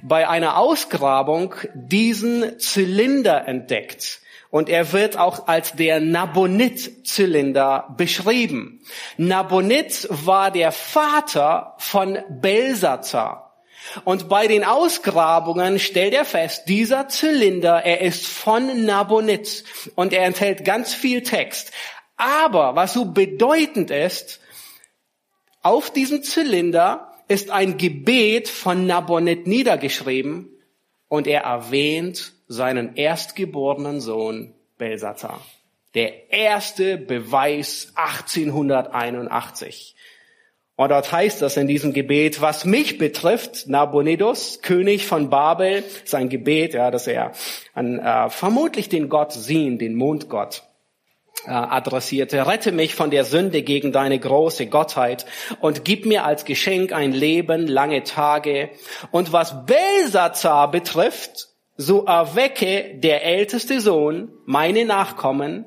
bei 0.02 0.28
einer 0.28 0.56
Ausgrabung 0.56 1.54
diesen 1.74 2.58
Zylinder 2.58 3.46
entdeckt. 3.46 4.20
Und 4.50 4.68
er 4.68 4.92
wird 4.92 5.18
auch 5.18 5.46
als 5.46 5.72
der 5.72 6.00
Nabonid-Zylinder 6.00 7.94
beschrieben. 7.96 8.80
Nabonid 9.18 10.08
war 10.10 10.50
der 10.50 10.72
Vater 10.72 11.74
von 11.78 12.18
Belsazar. 12.30 13.48
Und 14.04 14.28
bei 14.28 14.46
den 14.48 14.64
Ausgrabungen 14.64 15.78
stellt 15.78 16.14
er 16.14 16.24
fest, 16.24 16.64
dieser 16.68 17.08
Zylinder, 17.08 17.84
er 17.84 18.00
ist 18.00 18.26
von 18.26 18.84
Nabonid 18.84 19.64
und 19.94 20.12
er 20.12 20.24
enthält 20.24 20.64
ganz 20.64 20.94
viel 20.94 21.22
Text. 21.22 21.72
Aber 22.16 22.74
was 22.74 22.94
so 22.94 23.06
bedeutend 23.06 23.90
ist, 23.90 24.40
auf 25.62 25.90
diesem 25.90 26.22
Zylinder 26.22 27.07
ist 27.28 27.50
ein 27.50 27.76
Gebet 27.76 28.48
von 28.48 28.86
Nabonid 28.86 29.46
niedergeschrieben 29.46 30.48
und 31.08 31.26
er 31.26 31.42
erwähnt 31.42 32.32
seinen 32.48 32.96
erstgeborenen 32.96 34.00
Sohn 34.00 34.54
Belsazar. 34.78 35.44
Der 35.94 36.32
erste 36.32 36.96
Beweis 36.96 37.92
1881. 37.94 39.94
Und 40.76 40.90
dort 40.90 41.10
heißt 41.10 41.42
das 41.42 41.56
in 41.56 41.66
diesem 41.66 41.92
Gebet, 41.92 42.40
was 42.40 42.64
mich 42.64 42.98
betrifft, 42.98 43.68
Nabonidus, 43.68 44.60
König 44.62 45.06
von 45.06 45.28
Babel, 45.28 45.82
sein 46.04 46.28
Gebet, 46.28 46.74
ja, 46.74 46.92
dass 46.92 47.08
er 47.08 47.32
an 47.74 47.98
äh, 47.98 48.30
vermutlich 48.30 48.88
den 48.88 49.08
Gott 49.08 49.32
Sin, 49.32 49.78
den 49.78 49.96
Mondgott, 49.96 50.67
adressierte. 51.46 52.46
Rette 52.46 52.72
mich 52.72 52.94
von 52.94 53.10
der 53.10 53.24
Sünde 53.24 53.62
gegen 53.62 53.92
deine 53.92 54.18
große 54.18 54.66
Gottheit 54.66 55.26
und 55.60 55.84
gib 55.84 56.06
mir 56.06 56.24
als 56.24 56.44
Geschenk 56.44 56.92
ein 56.92 57.12
Leben, 57.12 57.66
lange 57.66 58.02
Tage. 58.02 58.70
Und 59.10 59.32
was 59.32 59.66
Belsazar 59.66 60.70
betrifft, 60.70 61.48
so 61.76 62.04
erwecke 62.04 62.96
der 62.96 63.24
älteste 63.24 63.80
Sohn, 63.80 64.30
meine 64.46 64.84
Nachkommen, 64.84 65.64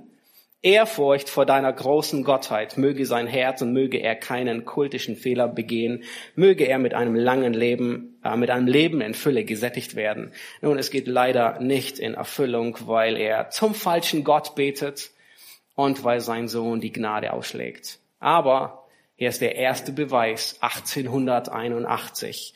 Ehrfurcht 0.63 1.28
vor 1.28 1.48
deiner 1.48 1.74
großen 1.74 2.24
Gottheit. 2.24 2.78
Möge 2.78 3.08
sein 3.08 3.25
Herz 3.25 3.63
und 3.63 3.74
möge 3.74 3.98
er 3.98 4.16
keinen 4.16 4.63
kultischen 4.63 5.16
Fehler 5.16 5.48
begehen. 5.48 6.04
Möge 6.36 6.66
er 6.66 6.78
mit 6.78 6.94
einem 6.94 7.16
langen 7.16 7.54
Leben, 7.54 8.20
äh, 8.24 8.38
mit 8.38 8.51
einem 8.51 8.68
Leben 8.68 9.01
in 9.01 9.16
Fülle 9.16 9.44
gesättigt 9.44 9.96
werden. 9.96 10.34
Nun, 10.62 10.78
es 10.78 10.92
geht 10.92 11.08
leider 11.08 11.60
nicht 11.62 11.98
in 11.98 12.13
Erfüllung, 12.13 12.78
weil 12.86 13.18
er 13.18 13.50
zum 13.50 13.74
falschen 13.74 14.24
Gott 14.24 14.54
betet 14.54 15.10
und 15.75 16.04
weil 16.04 16.22
sein 16.22 16.48
Sohn 16.48 16.82
die 16.82 16.92
Gnade 16.92 17.34
ausschlägt. 17.34 18.00
Aber 18.20 18.86
hier 19.16 19.30
ist 19.30 19.42
der 19.42 19.56
erste 19.56 19.92
Beweis 19.92 20.58
1881. 20.62 22.54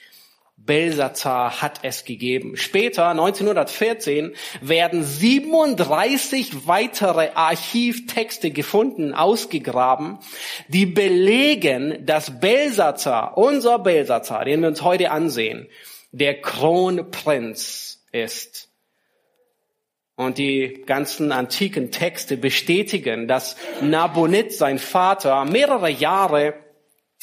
Belsazar 0.57 1.62
hat 1.62 1.79
es 1.84 2.05
gegeben. 2.05 2.55
Später, 2.55 3.10
1914, 3.10 4.34
werden 4.62 5.03
37 5.03 6.65
weitere 6.65 7.31
Archivtexte 7.36 8.51
gefunden, 8.51 9.13
ausgegraben, 9.13 10.19
die 10.69 10.86
belegen, 10.86 12.05
dass 12.05 12.39
Belsazar, 12.39 13.38
unser 13.38 13.79
Belsazar, 13.79 14.45
den 14.45 14.62
wir 14.62 14.69
uns 14.69 14.81
heute 14.81 15.12
ansehen, 15.12 15.67
der 16.12 16.39
Kronprinz 16.41 18.05
ist. 18.12 18.64
Und 20.15 20.38
die 20.38 20.84
ganzen 20.86 21.31
antiken 21.31 21.91
Texte 21.91 22.38
bestätigen, 22.38 23.27
dass 23.27 23.57
Nabonid, 23.81 24.53
sein 24.53 24.79
Vater, 24.79 25.43
mehrere 25.43 25.89
Jahre 25.89 26.53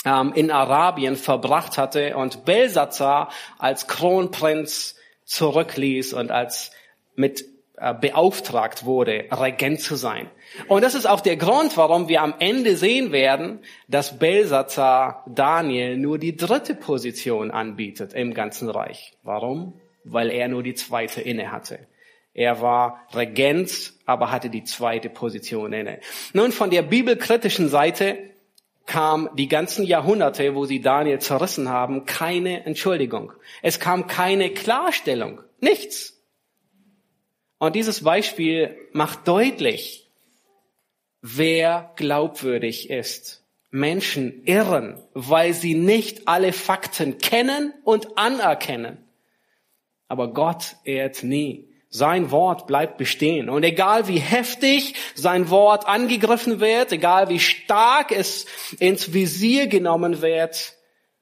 ähm, 0.05 0.33
in 0.35 0.51
Arabien 0.51 1.17
verbracht 1.17 1.79
hatte 1.79 2.17
und 2.17 2.45
Belsazar 2.45 3.31
als 3.59 3.87
Kronprinz 3.87 4.97
zurückließ 5.25 6.13
und 6.13 6.31
als 6.31 6.73
mit 7.15 7.45
äh, 7.77 7.95
beauftragt 7.95 8.85
wurde, 8.85 9.25
Regent 9.33 9.81
zu 9.81 9.97
sein. 9.97 10.31
Und 10.69 10.83
das 10.83 10.95
ist 10.95 11.07
auch 11.07 11.21
der 11.21 11.37
Grund, 11.37 11.77
warum 11.77 12.09
wir 12.09 12.23
am 12.23 12.35
Ende 12.39 12.77
sehen 12.77 13.11
werden, 13.11 13.61
dass 13.89 14.19
Belsazar 14.19 15.25
Daniel 15.27 15.97
nur 15.97 16.19
die 16.19 16.37
dritte 16.37 16.75
Position 16.75 17.51
anbietet 17.51 18.13
im 18.13 18.35
ganzen 18.35 18.69
Reich. 18.69 19.15
Warum? 19.23 19.81
Weil 20.05 20.31
er 20.31 20.49
nur 20.49 20.63
die 20.63 20.75
zweite 20.75 21.23
inne 21.23 21.51
hatte. 21.51 21.79
Er 22.35 22.61
war 22.61 23.07
Regent, 23.15 23.93
aber 24.07 24.31
hatte 24.31 24.49
die 24.49 24.65
zweite 24.65 25.11
Position 25.11 25.73
inne. 25.73 26.01
Nun, 26.33 26.53
von 26.53 26.71
der 26.71 26.83
bibelkritischen 26.83 27.69
Seite 27.69 28.31
kam 28.87 29.29
die 29.35 29.49
ganzen 29.49 29.85
Jahrhunderte, 29.85 30.55
wo 30.55 30.65
sie 30.65 30.81
Daniel 30.81 31.21
zerrissen 31.21 31.69
haben, 31.69 32.07
keine 32.07 32.65
Entschuldigung. 32.65 33.33
Es 33.61 33.79
kam 33.79 34.07
keine 34.07 34.51
Klarstellung. 34.51 35.41
Nichts. 35.61 36.21
Und 37.59 37.77
dieses 37.77 38.03
Beispiel 38.03 38.77
macht 38.93 39.29
deutlich, 39.29 40.11
wer 41.21 41.93
glaubwürdig 41.97 42.91
ist. 42.91 43.45
Menschen 43.71 44.45
irren, 44.45 45.01
weil 45.15 45.55
sie 45.55 45.75
nicht 45.75 46.29
alle 46.29 46.53
Fakten 46.53 47.19
kennen 47.19 47.73
und 47.85 48.19
anerkennen. 48.19 48.99
Aber 50.09 50.35
Gott 50.35 50.77
ehrt 50.85 51.23
nie. 51.23 51.72
Sein 51.95 52.31
Wort 52.31 52.67
bleibt 52.67 52.97
bestehen. 52.97 53.51
Und 53.51 53.65
egal 53.65 54.09
wie 54.09 54.19
heftig 54.19 54.95
sein 55.15 55.51
Wort 55.51 55.87
angegriffen 55.87 56.59
wird, 56.59 56.91
egal 56.91 57.29
wie 57.29 57.39
stark 57.39 58.13
es 58.13 58.47
ins 58.79 59.13
Visier 59.13 59.67
genommen 59.67 60.23
wird, 60.23 60.73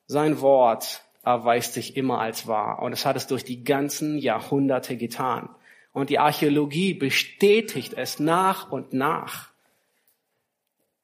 sein 0.07 0.41
Wort 0.41 1.03
erweist 1.25 1.75
sich 1.75 1.97
immer 1.97 2.21
als 2.21 2.47
wahr. 2.47 2.83
Und 2.83 2.93
es 2.93 3.05
hat 3.05 3.17
es 3.17 3.27
durch 3.27 3.43
die 3.43 3.65
ganzen 3.65 4.17
Jahrhunderte 4.17 4.97
getan. 4.97 5.49
Und 5.93 6.09
die 6.09 6.21
Archäologie 6.21 6.95
bestätigt 6.95 7.95
es 7.97 8.21
nach 8.21 8.71
und 8.71 8.93
nach. 8.93 9.49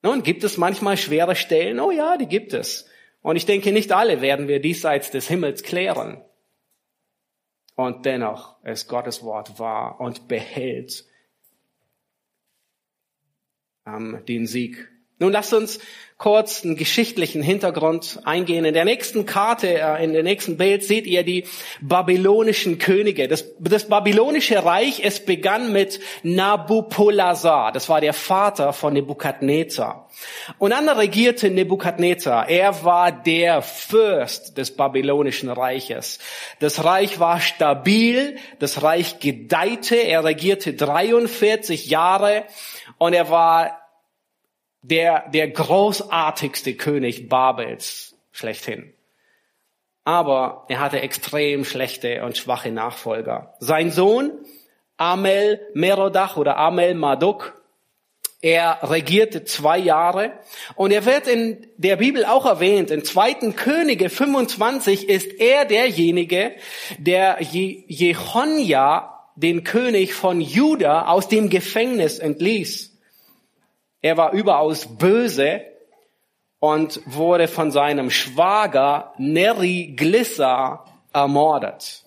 Nun, 0.02 0.23
gibt 0.23 0.44
es 0.44 0.58
manchmal 0.58 0.96
schwere 0.96 1.35
Stellen? 1.35 1.80
Oh 1.80 1.90
ja, 1.90 2.16
die 2.16 2.26
gibt 2.26 2.52
es. 2.52 2.87
Und 3.20 3.35
ich 3.35 3.46
denke, 3.46 3.73
nicht 3.73 3.90
alle 3.90 4.20
werden 4.20 4.46
wir 4.46 4.61
diesseits 4.61 5.11
des 5.11 5.26
Himmels 5.26 5.64
klären. 5.64 6.23
Und 7.76 8.06
dennoch 8.06 8.62
ist 8.64 8.88
Gottes 8.88 9.23
Wort 9.23 9.59
wahr 9.59 10.00
und 10.00 10.28
behält 10.28 11.06
ähm, 13.87 14.23
den 14.26 14.47
Sieg 14.47 14.90
Nun 15.18 15.32
lasst 15.32 15.54
uns 15.54 15.78
kurz 16.18 16.64
einen 16.64 16.76
geschichtlichen 16.76 17.42
Hintergrund 17.42 18.20
eingehen. 18.25 18.64
In 18.64 18.73
der 18.73 18.87
nächsten 18.87 19.26
Karte, 19.26 19.80
äh, 19.80 20.02
in 20.02 20.14
der 20.14 20.23
nächsten 20.23 20.56
Bild 20.56 20.82
seht 20.82 21.06
ihr 21.06 21.25
die 21.25 21.44
babylonischen 21.80 22.78
Könige. 22.78 23.28
Das, 23.28 23.44
das 23.58 23.88
babylonische 23.88 24.64
Reich, 24.64 25.00
es 25.04 25.25
begann 25.25 25.73
mit 25.73 26.00
Nabopolassar. 26.23 27.73
Das 27.73 27.88
war 27.88 28.00
der 28.00 28.14
Vater 28.14 28.73
von 28.73 28.94
Nebukadnezar. 28.94 30.08
Und 30.58 30.70
dann 30.70 30.88
regierte 30.88 31.50
Nebukadnezar. 31.50 32.49
Er 32.49 32.85
war 32.85 33.12
der 33.12 33.61
Fürst 33.61 34.56
des 34.56 34.75
babylonischen 34.75 35.50
Reiches. 35.50 36.18
Das 36.61 36.85
Reich 36.85 37.20
war 37.20 37.40
stabil, 37.40 38.37
das 38.58 38.82
Reich 38.82 39.18
gedeihte. 39.20 39.96
Er 39.96 40.25
regierte 40.25 40.73
43 40.73 41.87
Jahre 41.87 42.44
und 42.99 43.12
er 43.12 43.30
war 43.30 43.86
der, 44.88 45.28
der 45.31 45.49
großartigste 45.49 46.75
König 46.75 47.28
Babels 47.28 48.16
schlechthin. 48.31 48.93
Aber 50.05 50.64
er 50.69 50.78
hatte 50.78 51.00
extrem 51.00 51.64
schlechte 51.64 52.25
und 52.25 52.37
schwache 52.37 52.71
Nachfolger. 52.71 53.55
Sein 53.59 53.90
Sohn 53.90 54.33
Amel 54.97 55.61
Merodach 55.75 56.37
oder 56.37 56.57
Amel 56.57 56.95
Maduk, 56.95 57.61
er 58.40 58.78
regierte 58.83 59.45
zwei 59.45 59.78
Jahre 59.78 60.33
und 60.76 60.93
er 60.93 61.05
wird 61.05 61.26
in 61.26 61.66
der 61.76 61.97
Bibel 61.97 62.25
auch 62.25 62.47
erwähnt. 62.47 62.93
In 62.93 63.05
zweiten 63.05 63.57
Könige 63.57 64.09
25 64.09 65.09
ist 65.09 65.33
er 65.40 65.64
derjenige, 65.64 66.52
der 66.99 67.38
Jehonja, 67.40 69.12
den 69.35 69.64
König 69.64 70.14
von 70.14 70.40
Juda, 70.40 71.07
aus 71.09 71.28
dem 71.28 71.50
Gefängnis 71.50 72.21
entließ. 72.21 72.86
Er 74.06 74.16
war 74.16 74.30
überaus 74.30 74.86
böse 74.86 75.62
und 76.60 77.00
wurde 77.06 77.48
von 77.48 77.72
seinem 77.72 78.08
Schwager 78.08 79.12
Neri 79.18 79.94
Glissa 79.96 80.84
ermordet. 81.12 82.04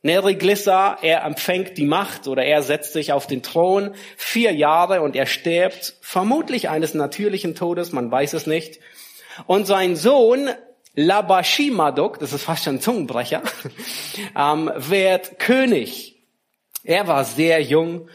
Neri 0.00 0.36
Glissa, 0.36 0.96
er 1.02 1.22
empfängt 1.22 1.76
die 1.76 1.84
Macht 1.84 2.28
oder 2.28 2.44
er 2.44 2.62
setzt 2.62 2.94
sich 2.94 3.12
auf 3.12 3.26
den 3.26 3.42
Thron 3.42 3.94
vier 4.16 4.54
Jahre 4.54 5.02
und 5.02 5.14
er 5.16 5.26
stirbt 5.26 5.98
vermutlich 6.00 6.70
eines 6.70 6.94
natürlichen 6.94 7.54
Todes, 7.54 7.92
man 7.92 8.10
weiß 8.10 8.32
es 8.32 8.46
nicht. 8.46 8.80
Und 9.46 9.66
sein 9.66 9.96
Sohn 9.96 10.48
Labashimaduk, 10.94 12.20
das 12.20 12.32
ist 12.32 12.44
fast 12.44 12.64
schon 12.64 12.76
ein 12.76 12.80
Zungenbrecher, 12.80 13.42
ähm, 14.34 14.72
wird 14.76 15.38
König. 15.38 16.22
Er 16.84 17.06
war 17.06 17.26
sehr 17.26 17.60
jung 17.60 18.08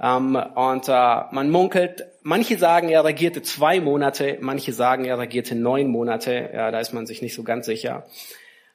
ähm, 0.00 0.36
und 0.36 0.88
äh, 0.88 0.92
man 1.30 1.50
munkelt, 1.50 2.04
manche 2.22 2.58
sagen, 2.58 2.88
er 2.88 3.04
regierte 3.04 3.42
zwei 3.42 3.80
Monate, 3.80 4.38
manche 4.40 4.72
sagen, 4.72 5.04
er 5.04 5.18
regierte 5.18 5.54
neun 5.54 5.88
Monate. 5.88 6.50
Ja, 6.52 6.70
da 6.70 6.80
ist 6.80 6.92
man 6.92 7.06
sich 7.06 7.22
nicht 7.22 7.34
so 7.34 7.42
ganz 7.42 7.66
sicher. 7.66 8.06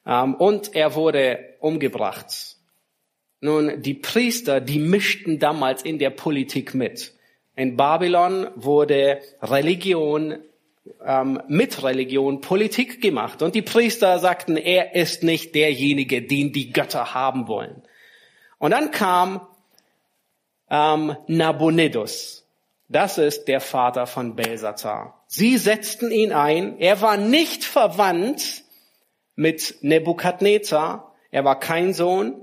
Ähm, 0.04 0.34
und 0.34 0.74
er 0.74 0.94
wurde 0.94 1.38
umgebracht. 1.60 2.56
Nun, 3.40 3.82
die 3.82 3.94
Priester, 3.94 4.60
die 4.60 4.78
mischten 4.78 5.38
damals 5.38 5.82
in 5.82 5.98
der 5.98 6.10
Politik 6.10 6.74
mit. 6.74 7.14
In 7.54 7.76
Babylon 7.76 8.48
wurde 8.54 9.20
Religion 9.42 10.38
ähm, 11.04 11.40
mit 11.48 11.82
Religion 11.82 12.40
Politik 12.40 13.00
gemacht. 13.00 13.42
Und 13.42 13.54
die 13.54 13.62
Priester 13.62 14.18
sagten, 14.18 14.56
er 14.56 14.94
ist 14.96 15.22
nicht 15.22 15.54
derjenige, 15.54 16.22
den 16.22 16.52
die 16.52 16.72
Götter 16.72 17.14
haben 17.14 17.46
wollen. 17.46 17.82
Und 18.58 18.72
dann 18.72 18.90
kam 18.90 19.46
ähm, 20.72 21.14
Nabonidus. 21.28 22.48
Das 22.88 23.18
ist 23.18 23.46
der 23.46 23.60
Vater 23.60 24.06
von 24.06 24.34
Belsazar. 24.34 25.22
Sie 25.28 25.56
setzten 25.58 26.10
ihn 26.10 26.32
ein. 26.32 26.78
Er 26.78 27.00
war 27.00 27.16
nicht 27.16 27.64
verwandt 27.64 28.64
mit 29.36 29.76
Nebukadnezar. 29.82 31.14
Er 31.30 31.44
war 31.44 31.60
kein 31.60 31.94
Sohn. 31.94 32.34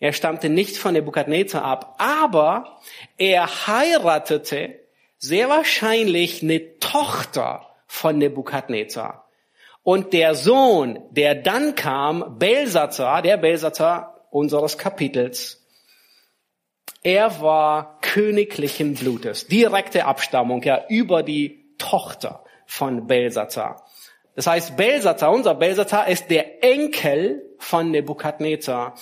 Er 0.00 0.12
stammte 0.12 0.48
nicht 0.48 0.76
von 0.76 0.94
Nebukadnezar 0.94 1.64
ab. 1.64 1.96
Aber 1.98 2.78
er 3.18 3.66
heiratete 3.66 4.78
sehr 5.18 5.48
wahrscheinlich 5.48 6.42
eine 6.42 6.78
Tochter 6.78 7.66
von 7.86 8.18
Nebukadnezar. 8.18 9.28
Und 9.82 10.12
der 10.12 10.34
Sohn, 10.34 11.00
der 11.10 11.34
dann 11.34 11.74
kam, 11.74 12.38
Belsazar, 12.38 13.22
der 13.22 13.36
Belsazar 13.36 14.26
unseres 14.30 14.76
Kapitels, 14.76 15.57
er 17.08 17.40
war 17.40 17.98
königlichen 18.02 18.92
Blutes, 18.92 19.46
direkte 19.46 20.04
Abstammung, 20.04 20.62
ja, 20.62 20.84
über 20.90 21.22
die 21.22 21.64
Tochter 21.78 22.44
von 22.66 23.06
Belsazar. 23.06 23.86
Das 24.34 24.46
heißt, 24.46 24.76
Belsazar, 24.76 25.32
unser 25.32 25.54
Belsazar 25.54 26.06
ist 26.06 26.28
der 26.28 26.62
Enkel 26.62 27.42
von 27.56 27.90
Nebukadnezar. 27.90 28.94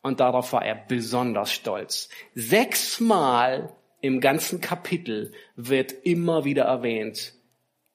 Und 0.00 0.20
darauf 0.20 0.54
war 0.54 0.64
er 0.64 0.74
besonders 0.74 1.52
stolz. 1.52 2.08
Sechsmal 2.34 3.74
im 4.00 4.22
ganzen 4.22 4.62
Kapitel 4.62 5.32
wird 5.54 5.92
immer 6.04 6.46
wieder 6.46 6.64
erwähnt, 6.64 7.34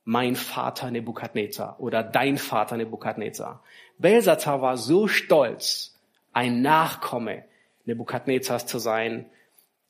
mein 0.04 0.36
Vater 0.36 0.92
Nebukadnezar 0.92 1.80
oder 1.80 2.04
dein 2.04 2.38
Vater 2.38 2.78
Nebukadnezar. 2.78 3.64
Belsazar 3.98 4.62
war 4.62 4.78
so 4.78 5.08
stolz, 5.08 6.00
ein 6.34 6.62
Nachkomme 6.62 7.46
Nebukadnezars 7.86 8.68
zu 8.68 8.78
sein, 8.78 9.26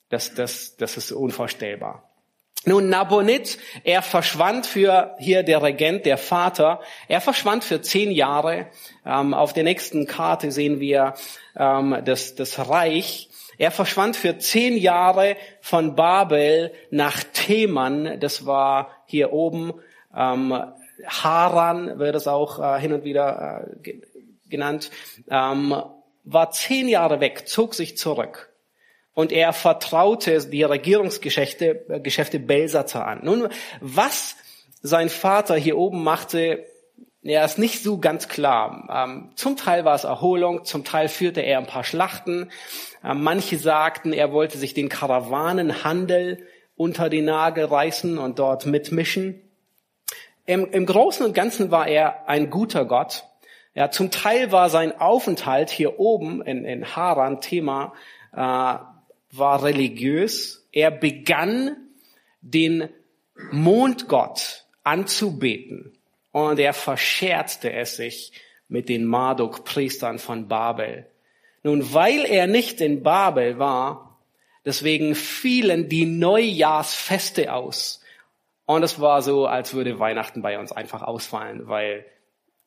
das, 0.10 0.34
das, 0.34 0.78
das 0.78 0.98
ist 0.98 1.12
unvorstellbar. 1.12 2.10
Nun, 2.68 2.90
Nabonid, 2.90 3.60
er 3.84 4.02
verschwand 4.02 4.66
für, 4.66 5.16
hier 5.20 5.44
der 5.44 5.62
Regent, 5.62 6.06
der 6.08 6.18
Vater, 6.18 6.82
er 7.08 7.22
verschwand 7.22 7.64
für 7.64 7.82
zehn 7.82 8.10
Jahre. 8.10 8.68
Ähm, 9.06 9.36
auf 9.36 9.54
der 9.54 9.64
nächsten 9.64 10.08
Karte 10.08 10.52
sehen 10.52 10.80
wir 10.80 11.14
ähm, 11.56 12.02
das, 12.06 12.34
das 12.34 12.58
Reich. 12.68 13.30
Er 13.60 13.70
verschwand 13.70 14.16
für 14.16 14.40
zehn 14.40 14.78
Jahre 14.78 15.38
von 15.62 15.96
Babel 15.96 16.74
nach 16.90 17.24
Theman, 17.34 18.20
das 18.20 18.48
war 18.48 18.90
hier 19.06 19.32
oben, 19.32 19.74
ähm, 20.16 20.74
Haran 21.06 22.00
wird 22.00 22.16
es 22.16 22.28
auch 22.28 22.60
äh, 22.60 22.80
hin 22.80 22.94
und 22.94 23.04
wieder 23.04 23.68
äh, 23.84 24.00
genannt, 24.50 24.90
ähm, 25.30 25.76
war 26.24 26.50
zehn 26.50 26.88
Jahre 26.88 27.20
weg, 27.20 27.48
zog 27.48 27.76
sich 27.76 27.96
zurück 27.96 28.55
und 29.16 29.32
er 29.32 29.54
vertraute 29.54 30.48
die 30.48 30.62
Regierungsgeschäfte 30.62 31.86
äh, 31.90 32.00
Geschäfte 32.00 32.40
Belsatzer 32.40 33.08
an. 33.08 33.22
Nun, 33.24 33.48
was 33.82 34.36
sein 34.84 35.10
Vater 35.10 35.56
hier 35.56 35.78
oben 35.78 36.04
machte, 36.04 36.64
ja, 37.24 37.44
ist 37.44 37.58
nicht 37.58 37.82
so 37.82 37.98
ganz 37.98 38.28
klar. 38.28 38.88
Ähm, 38.92 39.32
zum 39.36 39.58
Teil 39.58 39.84
war 39.84 39.96
es 39.96 40.04
Erholung, 40.04 40.64
zum 40.64 40.84
Teil 40.84 41.08
führte 41.08 41.42
er 41.42 41.58
ein 41.58 41.66
paar 41.66 41.84
Schlachten. 41.84 42.52
Ähm, 43.04 43.24
manche 43.24 43.58
sagten, 43.58 44.14
er 44.14 44.32
wollte 44.32 44.60
sich 44.60 44.76
den 44.76 44.90
Karawanenhandel 44.90 46.46
unter 46.76 47.10
die 47.10 47.24
Nagel 47.24 47.66
reißen 47.66 48.20
und 48.20 48.38
dort 48.38 48.68
mitmischen. 48.68 49.42
Im, 50.46 50.70
Im 50.70 50.86
Großen 50.86 51.26
und 51.26 51.34
Ganzen 51.34 51.72
war 51.72 51.88
er 51.88 52.30
ein 52.30 52.52
guter 52.52 52.86
Gott. 52.86 53.24
Ja, 53.74 53.90
zum 53.90 54.12
Teil 54.12 54.52
war 54.52 54.70
sein 54.70 55.00
Aufenthalt 55.00 55.72
hier 55.72 56.00
oben 56.00 56.44
in, 56.44 56.64
in 56.64 56.96
Haran 56.96 57.42
Thema 57.42 57.94
äh, 58.36 58.76
war 59.32 59.64
religiös. 59.64 60.68
Er 60.72 60.92
begann 60.92 61.76
den 62.42 62.90
Mondgott 63.52 64.66
anzubeten 64.84 65.98
und 66.32 66.60
er 66.60 66.74
verscherzte 66.74 67.72
es 67.74 67.98
sich 67.98 68.32
mit 68.68 68.90
den 68.90 69.06
Marduk-Priestern 69.06 70.20
von 70.20 70.48
Babel. 70.48 71.08
Nun, 71.64 71.94
weil 71.94 72.26
er 72.26 72.48
nicht 72.48 72.82
in 72.82 73.04
Babel 73.04 73.58
war, 73.58 74.20
deswegen 74.66 75.16
fielen 75.16 75.90
die 75.90 76.06
Neujahrsfeste 76.06 77.54
aus. 77.54 78.02
Und 78.66 78.84
es 78.84 79.00
war 79.00 79.22
so, 79.22 79.46
als 79.48 79.74
würde 79.74 80.00
Weihnachten 80.00 80.42
bei 80.42 80.60
uns 80.60 80.72
einfach 80.72 81.02
ausfallen, 81.02 81.68
weil 81.68 82.06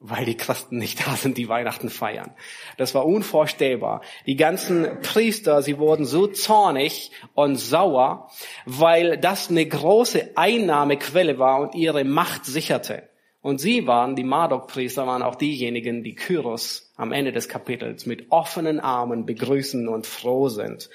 weil 0.00 0.24
die 0.24 0.36
Christen 0.36 0.78
nicht 0.78 1.06
da 1.06 1.16
sind, 1.16 1.38
die 1.38 1.48
Weihnachten 1.48 1.90
feiern. 1.90 2.30
Das 2.76 2.94
war 2.94 3.04
unvorstellbar. 3.04 4.02
Die 4.26 4.36
ganzen 4.36 5.00
Priester, 5.02 5.60
sie 5.62 5.78
wurden 5.78 6.04
so 6.04 6.28
zornig 6.28 7.10
und 7.34 7.56
sauer, 7.56 8.30
weil 8.64 9.18
das 9.18 9.50
eine 9.50 9.66
große 9.66 10.36
Einnahmequelle 10.36 11.38
war 11.38 11.60
und 11.60 11.74
ihre 11.74 12.04
Macht 12.04 12.44
sicherte. 12.44 13.08
Und 13.40 13.58
sie 13.58 13.86
waren, 13.86 14.14
die 14.14 14.24
Marduk-Priester 14.24 15.06
waren 15.06 15.22
auch 15.22 15.36
diejenigen, 15.36 16.02
die 16.02 16.14
Kyros 16.14 16.92
am 16.96 17.12
Ende 17.12 17.32
des 17.32 17.48
Kapitels 17.48 18.06
mit 18.06 18.30
offenen 18.30 18.80
Armen 18.80 19.26
begrüßen 19.26 19.88
und 19.88 20.06
froh 20.06 20.48
sind, 20.48 20.90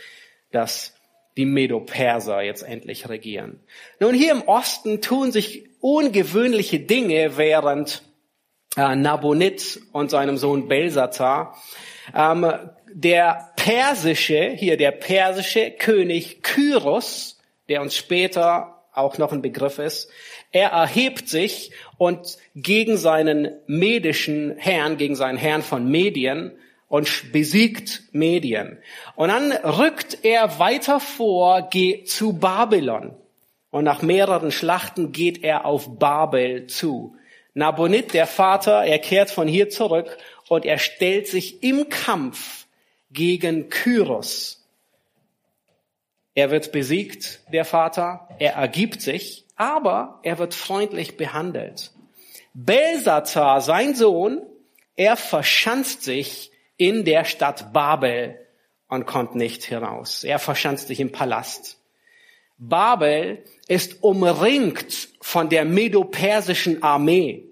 dass 0.52 0.94
die 1.36 1.46
Medo-Perser 1.46 2.42
jetzt 2.42 2.64
endlich 2.64 3.10
regieren. 3.10 3.60
Nun, 4.00 4.14
hier 4.14 4.32
im 4.32 4.44
Osten 4.44 5.02
tun 5.02 5.32
sich 5.32 5.66
ungewöhnliche 5.80 6.80
Dinge, 6.80 7.38
während 7.38 8.04
äh, 8.78 8.96
Nabonid 8.96 9.82
und 9.92 10.12
seinem 10.12 10.38
Sohn 10.38 10.68
Belsazar. 10.68 11.58
Ähm, 12.16 12.46
der 12.94 13.52
persische, 13.56 14.54
hier 14.56 14.78
der 14.78 14.92
persische 14.92 15.72
König 15.72 16.44
Kyros, 16.44 17.40
der 17.70 17.82
uns 17.82 17.96
später 17.96 18.84
auch 18.94 19.18
noch 19.18 19.32
ein 19.32 19.42
Begriff 19.42 19.80
ist. 19.80 20.10
Er 20.52 20.70
erhebt 20.70 21.28
sich 21.28 21.72
und 21.98 22.38
gegen 22.56 22.98
seinen 22.98 23.52
medischen 23.66 24.56
Herrn, 24.58 24.98
gegen 24.98 25.16
seinen 25.16 25.38
Herrn 25.38 25.64
von 25.64 25.90
Medien 25.90 26.52
und 26.88 27.32
besiegt 27.32 28.04
Medien. 28.12 28.78
Und 29.16 29.30
dann 29.30 29.52
rückt 29.52 30.20
er 30.24 30.60
weiter 30.60 31.00
vor 31.00 31.70
geht 31.70 32.10
zu 32.10 32.34
Babylon. 32.34 33.16
Und 33.72 33.86
nach 33.86 34.04
mehreren 34.04 34.52
Schlachten 34.52 35.12
geht 35.12 35.44
er 35.44 35.66
auf 35.66 35.98
Babel 35.98 36.68
zu. 36.68 37.16
Nabonid, 37.54 38.14
der 38.14 38.28
Vater, 38.28 38.84
er 38.84 39.00
kehrt 39.00 39.30
von 39.30 39.48
hier 39.48 39.70
zurück 39.70 40.18
und 40.50 40.66
er 40.66 40.80
stellt 40.80 41.28
sich 41.28 41.64
im 41.64 41.90
Kampf 41.90 42.66
gegen 43.12 43.70
Kyros. 43.70 44.64
Er 46.36 46.50
wird 46.50 46.72
besiegt, 46.72 47.42
der 47.52 47.64
Vater, 47.64 48.28
er 48.40 48.54
ergibt 48.54 49.02
sich, 49.02 49.46
aber 49.56 50.20
er 50.24 50.40
wird 50.40 50.56
freundlich 50.56 51.16
behandelt. 51.16 51.92
Belsazar, 52.56 53.62
sein 53.62 53.94
Sohn, 53.94 54.42
er 54.96 55.16
verschanzt 55.16 56.04
sich 56.04 56.52
in 56.78 57.06
der 57.06 57.24
Stadt 57.26 57.72
Babel 57.72 58.40
und 58.88 59.06
kommt 59.06 59.36
nicht 59.36 59.70
heraus. 59.70 60.24
Er 60.24 60.40
verschanzt 60.40 60.88
sich 60.88 61.00
im 61.00 61.12
Palast. 61.12 61.80
Babel 62.58 63.44
ist 63.68 64.04
umringt 64.04 65.10
von 65.22 65.50
der 65.50 65.66
medopersischen 65.66 66.84
Armee. 66.84 67.50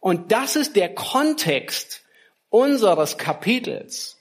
Und 0.00 0.32
das 0.32 0.56
ist 0.56 0.76
der 0.76 0.94
Kontext 0.94 2.02
unseres 2.50 3.18
Kapitels. 3.18 4.20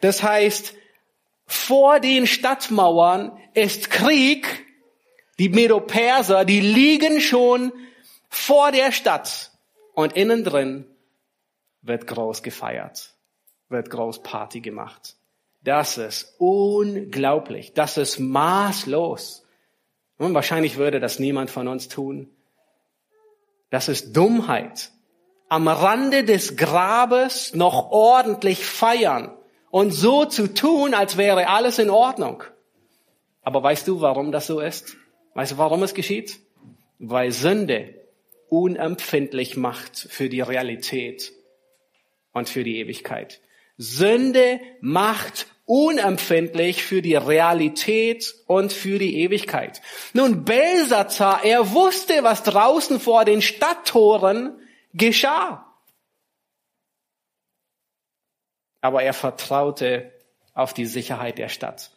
Das 0.00 0.22
heißt, 0.22 0.74
vor 1.46 2.00
den 2.00 2.26
Stadtmauern 2.26 3.38
ist 3.54 3.90
Krieg. 3.90 4.66
Die 5.38 5.48
Medo-Perser, 5.48 6.44
die 6.44 6.60
liegen 6.60 7.20
schon 7.20 7.72
vor 8.28 8.72
der 8.72 8.92
Stadt. 8.92 9.52
Und 9.94 10.14
innen 10.14 10.44
drin 10.44 10.86
wird 11.82 12.06
groß 12.06 12.42
gefeiert, 12.42 13.14
wird 13.68 13.90
groß 13.90 14.22
Party 14.22 14.60
gemacht. 14.60 15.16
Das 15.62 15.98
ist 15.98 16.34
unglaublich. 16.38 17.72
Das 17.74 17.96
ist 17.96 18.18
maßlos. 18.18 19.44
Und 20.18 20.34
wahrscheinlich 20.34 20.76
würde 20.76 21.00
das 21.00 21.18
niemand 21.18 21.50
von 21.50 21.68
uns 21.68 21.88
tun. 21.88 22.28
Das 23.70 23.88
ist 23.88 24.16
Dummheit. 24.16 24.90
Am 25.48 25.68
Rande 25.68 26.24
des 26.24 26.56
Grabes 26.56 27.54
noch 27.54 27.90
ordentlich 27.90 28.64
feiern 28.66 29.32
und 29.70 29.92
so 29.92 30.24
zu 30.24 30.52
tun, 30.52 30.92
als 30.92 31.16
wäre 31.16 31.48
alles 31.48 31.78
in 31.78 31.88
Ordnung. 31.88 32.42
Aber 33.42 33.62
weißt 33.62 33.88
du, 33.88 34.00
warum 34.00 34.32
das 34.32 34.46
so 34.46 34.60
ist? 34.60 34.96
Weißt 35.34 35.52
du, 35.52 35.58
warum 35.58 35.82
es 35.82 35.94
geschieht? 35.94 36.40
Weil 36.98 37.32
Sünde 37.32 37.94
unempfindlich 38.48 39.56
macht 39.56 39.96
für 39.96 40.28
die 40.28 40.40
Realität 40.40 41.32
und 42.32 42.48
für 42.48 42.64
die 42.64 42.78
Ewigkeit. 42.78 43.40
Sünde 43.76 44.60
macht 44.80 45.46
unempfindlich 45.68 46.82
für 46.82 47.02
die 47.02 47.14
Realität 47.14 48.34
und 48.46 48.72
für 48.72 48.98
die 48.98 49.20
Ewigkeit. 49.20 49.80
Nun, 50.14 50.44
Belsazar, 50.44 51.44
er 51.44 51.72
wusste, 51.72 52.24
was 52.24 52.42
draußen 52.42 52.98
vor 52.98 53.24
den 53.24 53.42
Stadttoren 53.42 54.58
geschah. 54.94 55.68
aber 58.80 59.02
er 59.02 59.12
vertraute 59.12 60.12
auf 60.54 60.74
die 60.74 60.86
Sicherheit 60.86 61.38
der 61.38 61.48
Stadt. 61.48 61.90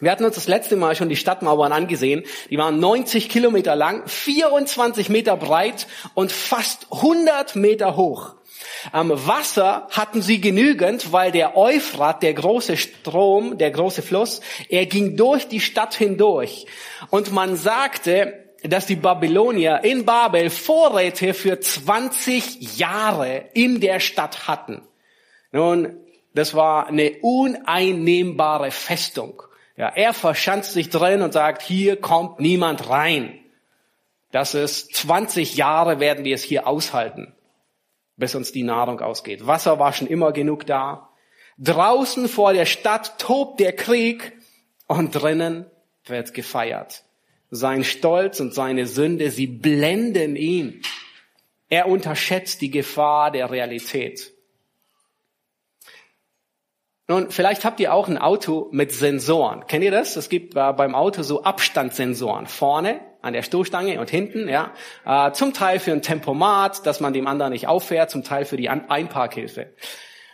Wir 0.00 0.10
hatten 0.10 0.24
uns 0.24 0.34
das 0.34 0.48
letzte 0.48 0.76
Mal 0.76 0.96
schon 0.96 1.08
die 1.08 1.16
Stadtmauern 1.16 1.72
angesehen. 1.72 2.24
Die 2.50 2.58
waren 2.58 2.80
90 2.80 3.28
Kilometer 3.28 3.76
lang, 3.76 4.06
24 4.08 5.08
Meter 5.08 5.36
breit 5.36 5.86
und 6.14 6.32
fast 6.32 6.88
100 6.90 7.54
Meter 7.56 7.96
hoch. 7.96 8.34
Am 8.92 9.10
Wasser 9.10 9.86
hatten 9.90 10.22
sie 10.22 10.40
genügend, 10.40 11.12
weil 11.12 11.32
der 11.32 11.56
Euphrat, 11.56 12.22
der 12.22 12.34
große 12.34 12.76
Strom, 12.76 13.58
der 13.58 13.70
große 13.70 14.02
Fluss, 14.02 14.40
er 14.68 14.86
ging 14.86 15.16
durch 15.16 15.48
die 15.48 15.60
Stadt 15.60 15.94
hindurch. 15.94 16.66
Und 17.10 17.32
man 17.32 17.56
sagte, 17.56 18.44
dass 18.62 18.86
die 18.86 18.96
Babylonier 18.96 19.84
in 19.84 20.04
Babel 20.04 20.48
Vorräte 20.48 21.34
für 21.34 21.60
20 21.60 22.78
Jahre 22.78 23.44
in 23.52 23.80
der 23.80 24.00
Stadt 24.00 24.48
hatten. 24.48 24.82
Nun, 25.52 25.98
das 26.34 26.54
war 26.54 26.88
eine 26.88 27.12
uneinnehmbare 27.20 28.70
Festung. 28.70 29.42
Ja, 29.76 29.88
er 29.88 30.14
verschanzt 30.14 30.72
sich 30.72 30.88
drin 30.88 31.22
und 31.22 31.32
sagt, 31.32 31.62
hier 31.62 31.96
kommt 32.00 32.40
niemand 32.40 32.88
rein. 32.88 33.38
Das 34.30 34.54
ist 34.54 34.94
20 34.94 35.56
Jahre 35.56 36.00
werden 36.00 36.24
wir 36.24 36.34
es 36.34 36.42
hier 36.42 36.66
aushalten, 36.66 37.33
bis 38.16 38.34
uns 38.34 38.52
die 38.52 38.62
Nahrung 38.62 39.00
ausgeht. 39.00 39.46
Wasser 39.46 39.78
war 39.78 39.92
schon 39.92 40.06
immer 40.06 40.32
genug 40.32 40.66
da. 40.66 41.10
Draußen 41.58 42.28
vor 42.28 42.52
der 42.52 42.66
Stadt 42.66 43.18
tobt 43.18 43.60
der 43.60 43.72
Krieg 43.72 44.32
und 44.86 45.14
drinnen 45.14 45.66
wird 46.04 46.34
gefeiert. 46.34 47.04
Sein 47.50 47.84
Stolz 47.84 48.40
und 48.40 48.52
seine 48.52 48.86
Sünde, 48.86 49.30
sie 49.30 49.46
blenden 49.46 50.36
ihn. 50.36 50.82
Er 51.68 51.88
unterschätzt 51.88 52.60
die 52.60 52.70
Gefahr 52.70 53.30
der 53.30 53.50
Realität. 53.50 54.32
Nun, 57.06 57.30
vielleicht 57.30 57.64
habt 57.64 57.80
ihr 57.80 57.92
auch 57.92 58.08
ein 58.08 58.18
Auto 58.18 58.68
mit 58.72 58.92
Sensoren. 58.92 59.66
Kennt 59.66 59.84
ihr 59.84 59.90
das? 59.90 60.16
Es 60.16 60.28
gibt 60.28 60.56
äh, 60.56 60.72
beim 60.72 60.94
Auto 60.94 61.22
so 61.22 61.42
Abstandssensoren. 61.42 62.46
Vorne 62.46 63.00
an 63.24 63.32
der 63.32 63.42
Stoßstange 63.42 63.98
und 63.98 64.10
hinten, 64.10 64.48
ja. 64.48 64.72
Äh, 65.06 65.32
zum 65.32 65.54
Teil 65.54 65.80
für 65.80 65.92
ein 65.92 66.02
Tempomat, 66.02 66.86
dass 66.86 67.00
man 67.00 67.12
dem 67.12 67.26
anderen 67.26 67.52
nicht 67.52 67.66
auffährt, 67.66 68.10
zum 68.10 68.22
Teil 68.22 68.44
für 68.44 68.56
die 68.56 68.68
Einparkhilfe. 68.68 69.68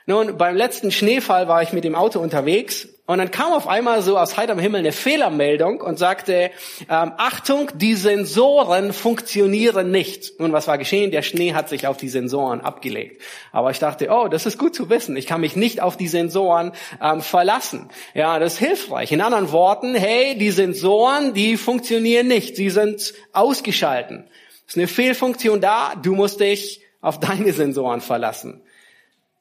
Nun, 0.07 0.37
beim 0.39 0.57
letzten 0.57 0.91
Schneefall 0.91 1.49
war 1.49 1.63
ich 1.63 1.73
mit 1.73 1.85
dem 1.85 1.95
Auto 1.95 2.21
unterwegs 2.21 2.89
und 3.11 3.19
dann 3.19 3.33
kam 3.33 3.53
auf 3.53 3.67
einmal 3.67 4.03
so 4.03 4.17
aus 4.17 4.37
heiterem 4.37 4.61
Himmel 4.61 4.79
eine 4.79 4.93
Fehlermeldung 4.93 5.81
und 5.81 5.99
sagte, 5.99 6.53
ähm, 6.89 7.13
Achtung, 7.17 7.69
die 7.75 7.97
Sensoren 7.97 8.93
funktionieren 8.93 9.91
nicht. 9.91 10.39
Nun, 10.39 10.53
was 10.53 10.69
war 10.69 10.79
geschehen? 10.79 11.11
Der 11.11 11.23
Schnee 11.23 11.53
hat 11.53 11.69
sich 11.69 11.89
auf 11.89 11.97
die 11.97 12.09
Sensoren 12.09 12.61
abgelegt. 12.61 13.21
Aber 13.51 13.73
ich 13.73 13.81
dachte, 13.81 14.11
oh, 14.13 14.29
das 14.29 14.47
ist 14.47 14.59
gut 14.59 14.77
zu 14.77 14.91
wissen. 14.91 15.17
Ich 15.17 15.27
kann 15.27 15.41
mich 15.41 15.57
nicht 15.57 15.81
auf 15.81 15.97
die 15.97 16.07
Sensoren 16.07 16.71
ähm, 17.03 17.21
verlassen. 17.21 17.89
Ja, 18.15 18.39
das 18.39 18.53
ist 18.53 18.59
hilfreich. 18.61 19.11
In 19.11 19.23
anderen 19.23 19.51
Worten, 19.51 19.97
hey, 19.97 20.39
die 20.39 20.53
Sensoren, 20.53 21.35
die 21.35 21.57
funktionieren 21.57 22.29
nicht. 22.29 22.55
Sie 22.55 22.71
sind 22.71 23.13
ausgeschalten. 23.33 24.29
Es 24.69 24.75
ist 24.75 24.79
eine 24.79 24.87
Fehlfunktion 24.87 25.61
da. 25.61 25.95
Du 26.01 26.15
musst 26.15 26.39
dich 26.39 26.81
auf 27.01 27.19
deine 27.19 27.53
Sensoren 27.53 28.03
verlassen. 28.03 28.63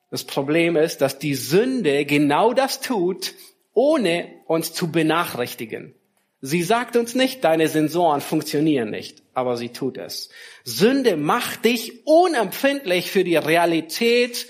Das 0.10 0.24
Problem 0.24 0.76
ist, 0.76 1.02
dass 1.02 1.20
die 1.20 1.36
Sünde 1.36 2.06
genau 2.06 2.54
das 2.54 2.82
tut, 2.82 3.34
ohne 3.74 4.30
uns 4.46 4.74
zu 4.74 4.92
benachrichtigen. 4.92 5.94
Sie 6.42 6.64
sagt 6.64 6.96
uns 6.96 7.16
nicht, 7.16 7.44
deine 7.44 7.68
Sensoren 7.68 8.22
funktionieren 8.22 8.90
nicht, 8.90 9.22
aber 9.34 9.58
sie 9.58 9.70
tut 9.70 9.98
es. 9.98 10.30
Sünde 10.64 11.18
macht 11.18 11.66
dich 11.66 12.06
unempfindlich 12.08 13.12
für 13.12 13.24
die 13.24 13.36
Realität 13.36 14.48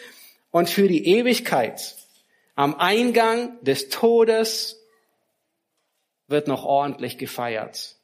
und 0.51 0.69
für 0.69 0.87
die 0.87 1.07
Ewigkeit. 1.07 1.95
Am 2.55 2.75
Eingang 2.75 3.61
des 3.63 3.89
Todes 3.89 4.79
wird 6.27 6.47
noch 6.47 6.63
ordentlich 6.63 7.17
gefeiert. 7.17 7.97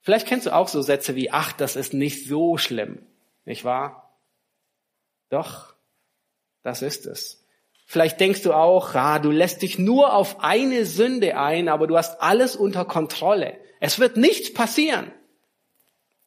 Vielleicht 0.00 0.26
kennst 0.26 0.46
du 0.46 0.54
auch 0.54 0.68
so 0.68 0.80
Sätze 0.82 1.14
wie, 1.14 1.30
ach, 1.30 1.52
das 1.52 1.76
ist 1.76 1.92
nicht 1.94 2.26
so 2.26 2.56
schlimm, 2.56 3.06
nicht 3.44 3.64
wahr? 3.64 4.18
Doch, 5.28 5.73
das 6.64 6.82
ist 6.82 7.06
es. 7.06 7.44
Vielleicht 7.86 8.18
denkst 8.18 8.42
du 8.42 8.52
auch, 8.52 8.94
ah, 8.94 9.18
du 9.20 9.30
lässt 9.30 9.62
dich 9.62 9.78
nur 9.78 10.14
auf 10.14 10.40
eine 10.40 10.86
Sünde 10.86 11.36
ein, 11.36 11.68
aber 11.68 11.86
du 11.86 11.96
hast 11.96 12.20
alles 12.20 12.56
unter 12.56 12.84
Kontrolle. 12.84 13.56
Es 13.78 13.98
wird 14.00 14.16
nichts 14.16 14.52
passieren. 14.52 15.12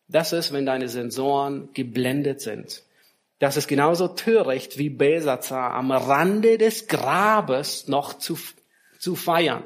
Das 0.07 0.31
ist, 0.31 0.53
wenn 0.53 0.65
deine 0.65 0.87
Sensoren 0.87 1.69
geblendet 1.73 2.39
sind. 2.39 2.83
Das 3.39 3.57
ist 3.57 3.67
genauso 3.67 4.07
töricht 4.07 4.77
wie 4.77 4.89
Belsazar 4.89 5.73
am 5.73 5.91
Rande 5.91 6.57
des 6.57 6.87
Grabes 6.87 7.87
noch 7.87 8.13
zu, 8.13 8.37
zu 8.99 9.15
feiern. 9.15 9.63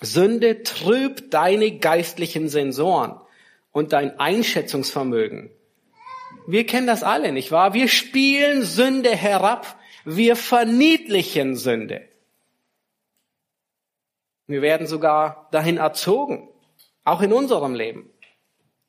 Sünde 0.00 0.62
trübt 0.62 1.32
deine 1.32 1.78
geistlichen 1.78 2.48
Sensoren 2.48 3.20
und 3.70 3.92
dein 3.92 4.18
Einschätzungsvermögen. 4.18 5.50
Wir 6.46 6.66
kennen 6.66 6.86
das 6.86 7.02
alle, 7.02 7.32
nicht 7.32 7.50
wahr? 7.50 7.74
Wir 7.74 7.88
spielen 7.88 8.62
Sünde 8.62 9.14
herab 9.14 9.78
wir 10.04 10.36
verniedlichen 10.36 11.56
Sünde. 11.56 12.08
Wir 14.46 14.60
werden 14.60 14.86
sogar 14.86 15.48
dahin 15.52 15.78
erzogen, 15.78 16.48
auch 17.04 17.22
in 17.22 17.32
unserem 17.32 17.74
Leben. 17.74 18.10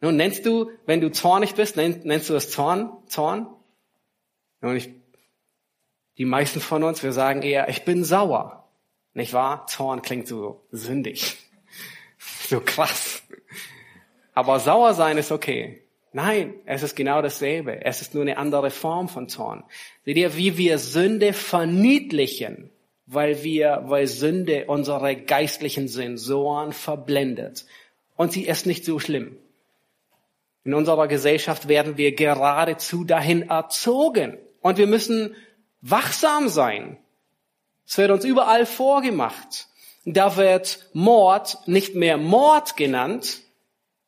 Nun 0.02 0.18
nennst 0.18 0.46
du, 0.46 0.70
wenn 0.86 1.00
du 1.00 1.12
zornig 1.12 1.56
bist, 1.56 1.78
nennst, 1.78 2.30
du 2.30 2.34
das 2.34 2.52
Zorn? 2.52 2.91
Zorn? 3.08 3.48
Und 4.60 4.76
ich, 4.76 4.89
die 6.18 6.26
meisten 6.26 6.60
von 6.60 6.84
uns, 6.84 7.02
wir 7.02 7.13
sagen 7.13 7.41
eher, 7.41 7.70
ich 7.70 7.86
bin 7.86 8.04
sauer. 8.04 8.70
Nicht 9.13 9.32
wahr? 9.32 9.65
Zorn 9.68 10.02
klingt 10.02 10.28
so 10.28 10.65
sündig. 10.72 11.38
So 12.48 12.60
krass. 12.60 13.24
Aber 14.34 14.60
sauer 14.60 14.94
sein 14.94 15.18
ist 15.18 15.32
okay. 15.32 15.85
Nein, 16.15 16.54
es 16.65 16.82
ist 16.82 16.95
genau 16.95 17.21
dasselbe. 17.21 17.84
Es 17.84 17.99
ist 17.99 18.13
nur 18.13 18.23
eine 18.23 18.38
andere 18.38 18.71
Form 18.71 19.10
von 19.10 19.28
Zorn. 19.28 19.65
Seht 20.06 20.15
ihr, 20.15 20.38
wie 20.38 20.58
wir 20.58 20.78
Sünde 20.78 21.34
verniedlichen, 21.34 22.69
weil 23.06 23.43
wir, 23.43 23.82
weil 23.88 24.08
Sünde 24.08 24.63
unsere 24.67 25.17
geistlichen 25.17 25.89
Sensoren 25.89 26.71
verblendet. 26.71 27.65
Und 28.15 28.32
sie 28.32 28.43
ist 28.43 28.65
nicht 28.65 28.86
so 28.86 28.97
schlimm. 28.97 29.36
In 30.63 30.73
unserer 30.73 31.10
Gesellschaft 31.10 31.67
werden 31.67 31.97
wir 31.97 32.15
geradezu 32.15 33.04
dahin 33.04 33.49
erzogen. 33.49 34.38
Und 34.62 34.78
wir 34.78 34.88
müssen 34.88 35.36
wachsam 35.82 36.47
sein. 36.47 36.97
Es 37.86 37.97
wird 37.97 38.12
uns 38.12 38.23
überall 38.23 38.65
vorgemacht. 38.65 39.67
Da 40.06 40.38
wird 40.38 40.88
Mord 40.93 41.58
nicht 41.65 41.93
mehr 41.93 42.15
Mord 42.15 42.78
genannt, 42.78 43.41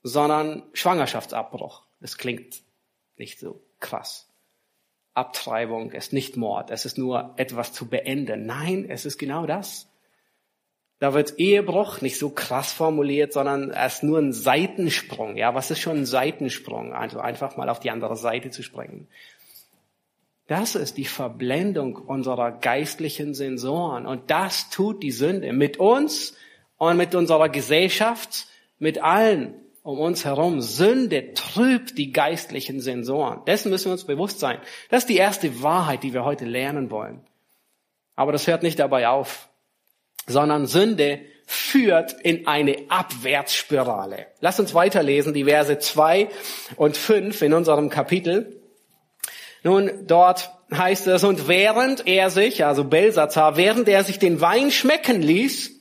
sondern 0.08 0.64
Schwangerschaftsabbruch. 0.74 1.84
Das 2.00 2.18
klingt 2.18 2.62
nicht 3.18 3.40
so 3.40 3.62
krass. 3.80 4.28
Abtreibung 5.14 5.92
ist 5.92 6.14
nicht 6.14 6.38
Mord, 6.38 6.70
es 6.70 6.86
ist 6.86 6.98
nur 6.98 7.34
etwas 7.38 7.74
zu 7.74 7.88
beenden. 7.88 8.46
Nein, 8.46 8.86
es 8.88 9.06
ist 9.06 9.18
genau 9.18 9.48
das. 9.48 9.88
Da 11.00 11.14
wird 11.14 11.38
Ehebruch 11.38 12.02
nicht 12.02 12.18
so 12.18 12.30
krass 12.30 12.72
formuliert, 12.72 13.34
sondern 13.34 13.70
es 13.72 13.96
ist 13.96 14.04
nur 14.04 14.20
ein 14.20 14.34
Seitensprung. 14.34 15.38
Ja, 15.38 15.54
was 15.54 15.70
ist 15.70 15.80
schon 15.80 15.98
ein 15.98 16.06
Seitensprung? 16.06 16.94
Also 16.94 17.20
einfach 17.20 17.56
mal 17.56 17.70
auf 17.70 17.80
die 17.80 17.92
andere 17.92 18.16
Seite 18.16 18.50
zu 18.50 18.64
springen. 18.64 19.08
Das 20.48 20.76
ist 20.76 20.98
die 20.98 21.06
Verblendung 21.06 21.96
unserer 21.98 22.52
geistlichen 22.52 23.34
Sensoren. 23.34 24.06
Und 24.06 24.32
das 24.32 24.70
tut 24.70 25.04
die 25.04 25.12
Sünde 25.12 25.52
mit 25.54 25.78
uns 25.78 26.36
und 26.78 26.98
mit 26.98 27.14
unserer 27.14 27.50
Gesellschaft, 27.50 28.48
mit 28.80 29.04
allen 29.04 29.54
um 29.88 30.02
uns 30.02 30.26
herum. 30.26 30.60
Sünde 30.60 31.34
trübt 31.34 31.98
die 31.98 32.12
geistlichen 32.12 32.82
Sensoren. 32.82 33.46
Dessen 33.46 33.70
müssen 33.70 33.86
wir 33.86 33.94
uns 33.94 34.04
bewusst 34.04 34.38
sein. 34.38 34.60
Das 34.90 35.04
ist 35.04 35.10
die 35.10 35.16
erste 35.16 35.64
Wahrheit, 35.64 36.04
die 36.04 36.14
wir 36.14 36.26
heute 36.26 36.44
lernen 36.44 36.92
wollen. 36.92 37.22
Aber 38.14 38.34
das 38.34 38.48
hört 38.48 38.64
nicht 38.64 38.80
dabei 38.80 39.08
auf, 39.08 39.48
sondern 40.26 40.66
Sünde 40.66 41.22
führt 41.46 42.12
in 42.22 42.48
eine 42.48 42.76
Abwärtsspirale. 42.90 44.28
Lass 44.42 44.60
uns 44.60 44.74
weiterlesen, 44.74 45.34
die 45.34 45.46
Verse 45.46 45.80
zwei 45.80 46.28
und 46.76 46.98
fünf 46.98 47.42
in 47.42 47.54
unserem 47.54 47.90
Kapitel. 47.90 48.62
Nun, 49.64 50.06
dort 50.06 50.52
heißt 50.70 51.08
es, 51.08 51.24
und 51.24 51.48
während 51.48 52.06
er 52.08 52.30
sich, 52.30 52.66
also 52.66 52.84
Belsazar, 52.84 53.56
während 53.56 53.88
er 53.88 54.04
sich 54.04 54.20
den 54.20 54.42
Wein 54.42 54.70
schmecken 54.70 55.22
ließ, 55.22 55.77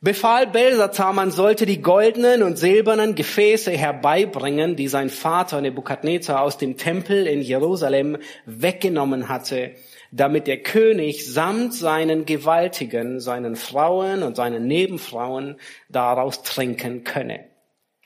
befahl 0.00 0.46
Belsazar, 0.46 1.12
man 1.12 1.30
sollte 1.30 1.66
die 1.66 1.82
goldenen 1.82 2.42
und 2.42 2.56
silbernen 2.56 3.14
Gefäße 3.14 3.70
herbeibringen, 3.70 4.76
die 4.76 4.88
sein 4.88 5.10
Vater 5.10 5.60
Nebukadnezar 5.60 6.40
aus 6.42 6.58
dem 6.58 6.76
Tempel 6.76 7.26
in 7.26 7.42
Jerusalem 7.42 8.16
weggenommen 8.46 9.28
hatte, 9.28 9.72
damit 10.10 10.46
der 10.46 10.62
König 10.62 11.30
samt 11.30 11.74
seinen 11.74 12.24
Gewaltigen, 12.24 13.20
seinen 13.20 13.56
Frauen 13.56 14.22
und 14.22 14.36
seinen 14.36 14.66
Nebenfrauen 14.66 15.56
daraus 15.88 16.42
trinken 16.42 17.04
könne. 17.04 17.44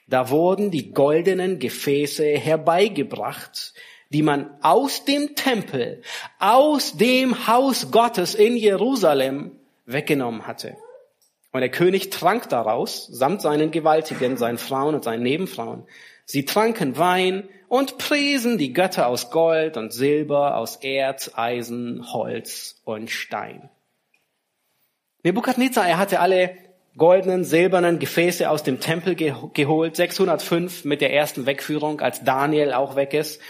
Da 0.06 0.28
wurden 0.28 0.70
die 0.70 0.92
goldenen 0.92 1.58
Gefäße 1.58 2.24
herbeigebracht, 2.24 3.72
die 4.10 4.22
man 4.22 4.50
aus 4.60 5.04
dem 5.04 5.34
Tempel, 5.34 6.02
aus 6.38 6.96
dem 6.96 7.46
Haus 7.46 7.90
Gottes 7.90 8.34
in 8.34 8.56
Jerusalem 8.56 9.52
weggenommen 9.86 10.46
hatte. 10.46 10.76
Und 11.54 11.60
der 11.60 11.70
König 11.70 12.10
trank 12.10 12.48
daraus, 12.48 13.06
samt 13.06 13.40
seinen 13.40 13.70
Gewaltigen, 13.70 14.36
seinen 14.36 14.58
Frauen 14.58 14.96
und 14.96 15.04
seinen 15.04 15.22
Nebenfrauen. 15.22 15.84
Sie 16.24 16.44
tranken 16.44 16.98
Wein 16.98 17.48
und 17.68 17.96
priesen 17.96 18.58
die 18.58 18.72
Götter 18.72 19.06
aus 19.06 19.30
Gold 19.30 19.76
und 19.76 19.92
Silber, 19.92 20.56
aus 20.56 20.74
Erz, 20.82 21.30
Eisen, 21.36 22.12
Holz 22.12 22.80
und 22.82 23.08
Stein. 23.08 23.70
Nebukadnezar, 25.22 25.86
er 25.86 25.98
hatte 25.98 26.18
alle 26.18 26.56
goldenen, 26.96 27.44
silbernen 27.44 28.00
Gefäße 28.00 28.50
aus 28.50 28.64
dem 28.64 28.80
Tempel 28.80 29.14
geholt, 29.14 29.94
605 29.94 30.84
mit 30.84 31.00
der 31.00 31.12
ersten 31.12 31.46
Wegführung, 31.46 32.00
als 32.00 32.24
Daniel 32.24 32.72
auch 32.72 32.96
weg 32.96 33.14
ist. 33.14 33.40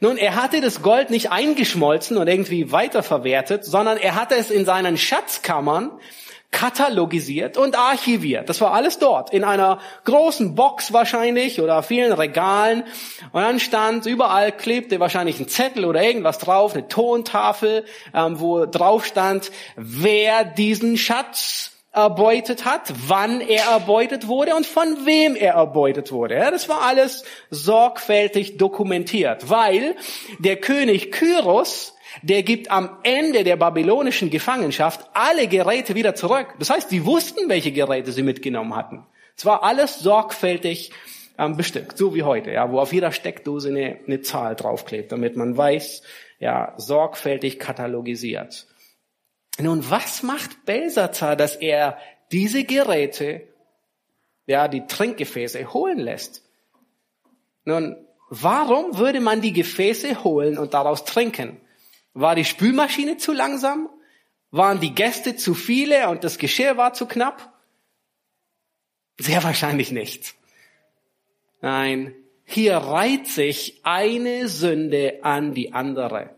Nun, 0.00 0.16
er 0.16 0.34
hatte 0.34 0.60
das 0.60 0.82
Gold 0.82 1.10
nicht 1.10 1.30
eingeschmolzen 1.30 2.16
und 2.16 2.26
irgendwie 2.26 2.72
weiterverwertet, 2.72 3.64
sondern 3.64 3.96
er 3.96 4.16
hatte 4.16 4.34
es 4.34 4.50
in 4.50 4.64
seinen 4.64 4.96
Schatzkammern 4.96 5.92
katalogisiert 6.54 7.56
und 7.56 7.76
archiviert. 7.76 8.48
Das 8.48 8.60
war 8.60 8.72
alles 8.72 9.00
dort, 9.00 9.32
in 9.32 9.42
einer 9.42 9.80
großen 10.04 10.54
Box 10.54 10.92
wahrscheinlich 10.92 11.60
oder 11.60 11.82
vielen 11.82 12.12
Regalen. 12.12 12.84
Und 13.32 13.42
dann 13.42 13.58
stand, 13.58 14.06
überall 14.06 14.52
klebte 14.52 15.00
wahrscheinlich 15.00 15.40
ein 15.40 15.48
Zettel 15.48 15.84
oder 15.84 16.02
irgendwas 16.02 16.38
drauf, 16.38 16.74
eine 16.74 16.86
Tontafel, 16.86 17.84
ähm, 18.14 18.38
wo 18.38 18.66
drauf 18.66 19.04
stand, 19.04 19.50
wer 19.74 20.44
diesen 20.44 20.96
Schatz 20.96 21.72
erbeutet 21.90 22.64
hat, 22.64 22.92
wann 23.08 23.40
er 23.40 23.64
erbeutet 23.70 24.28
wurde 24.28 24.54
und 24.54 24.64
von 24.64 25.06
wem 25.06 25.34
er 25.34 25.54
erbeutet 25.54 26.12
wurde. 26.12 26.36
Ja, 26.36 26.52
das 26.52 26.68
war 26.68 26.82
alles 26.82 27.24
sorgfältig 27.50 28.58
dokumentiert, 28.58 29.50
weil 29.50 29.96
der 30.38 30.56
König 30.56 31.10
Kyros 31.10 31.93
der 32.22 32.42
gibt 32.42 32.70
am 32.70 32.98
Ende 33.02 33.44
der 33.44 33.56
babylonischen 33.56 34.30
Gefangenschaft 34.30 35.08
alle 35.14 35.48
Geräte 35.48 35.94
wieder 35.94 36.14
zurück. 36.14 36.54
Das 36.58 36.70
heißt, 36.70 36.90
sie 36.90 37.04
wussten, 37.04 37.48
welche 37.48 37.72
Geräte 37.72 38.12
sie 38.12 38.22
mitgenommen 38.22 38.74
hatten. 38.76 39.06
Es 39.36 39.44
war 39.44 39.62
alles 39.64 39.98
sorgfältig 39.98 40.92
ähm, 41.38 41.56
bestückt, 41.56 41.98
so 41.98 42.14
wie 42.14 42.22
heute, 42.22 42.52
ja, 42.52 42.70
wo 42.70 42.78
auf 42.78 42.92
jeder 42.92 43.12
Steckdose 43.12 43.68
eine, 43.68 43.98
eine 44.06 44.20
Zahl 44.20 44.54
draufklebt, 44.54 45.10
damit 45.10 45.36
man 45.36 45.56
weiß, 45.56 46.02
ja, 46.38 46.74
sorgfältig 46.76 47.58
katalogisiert. 47.58 48.66
Nun, 49.60 49.88
was 49.88 50.22
macht 50.22 50.64
Belsazar, 50.64 51.36
dass 51.36 51.56
er 51.56 51.98
diese 52.32 52.64
Geräte, 52.64 53.42
ja, 54.46 54.68
die 54.68 54.86
Trinkgefäße 54.86 55.72
holen 55.72 55.98
lässt? 55.98 56.42
Nun, 57.64 57.96
warum 58.28 58.98
würde 58.98 59.20
man 59.20 59.40
die 59.40 59.52
Gefäße 59.52 60.22
holen 60.24 60.58
und 60.58 60.74
daraus 60.74 61.04
trinken? 61.04 61.60
War 62.14 62.36
die 62.36 62.44
Spülmaschine 62.44 63.16
zu 63.16 63.32
langsam? 63.32 63.88
Waren 64.50 64.80
die 64.80 64.94
Gäste 64.94 65.36
zu 65.36 65.54
viele 65.54 66.08
und 66.08 66.22
das 66.22 66.38
Geschirr 66.38 66.76
war 66.76 66.94
zu 66.94 67.06
knapp? 67.06 67.52
Sehr 69.18 69.42
wahrscheinlich 69.42 69.90
nicht. 69.90 70.34
Nein, 71.60 72.14
hier 72.44 72.76
reiht 72.76 73.26
sich 73.26 73.80
eine 73.82 74.48
Sünde 74.48 75.20
an 75.22 75.54
die 75.54 75.72
andere. 75.72 76.30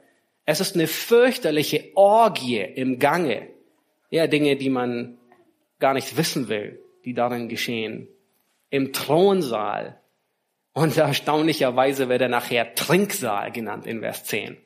Es 0.47 0.61
ist 0.61 0.75
eine 0.75 0.87
fürchterliche 0.87 1.91
Orgie 1.95 2.61
im 2.61 2.99
Gange. 2.99 3.49
Ja, 4.11 4.27
Dinge, 4.29 4.57
die 4.57 4.71
man 4.71 5.19
gar 5.79 5.93
nicht 5.93 6.17
wissen 6.17 6.49
will, 6.49 6.81
die 7.05 7.12
darin 7.12 7.49
geschehen. 7.49 8.09
Im 8.71 8.93
Thronsaal. 8.93 10.01
Und 10.73 10.97
erstaunlicherweise 10.97 12.09
wird 12.09 12.23
er 12.23 12.29
nachher 12.29 12.75
Trinksaal 12.75 13.51
genannt 13.51 13.87
in 13.87 14.01
Vers 14.01 14.25
10. 14.25 14.57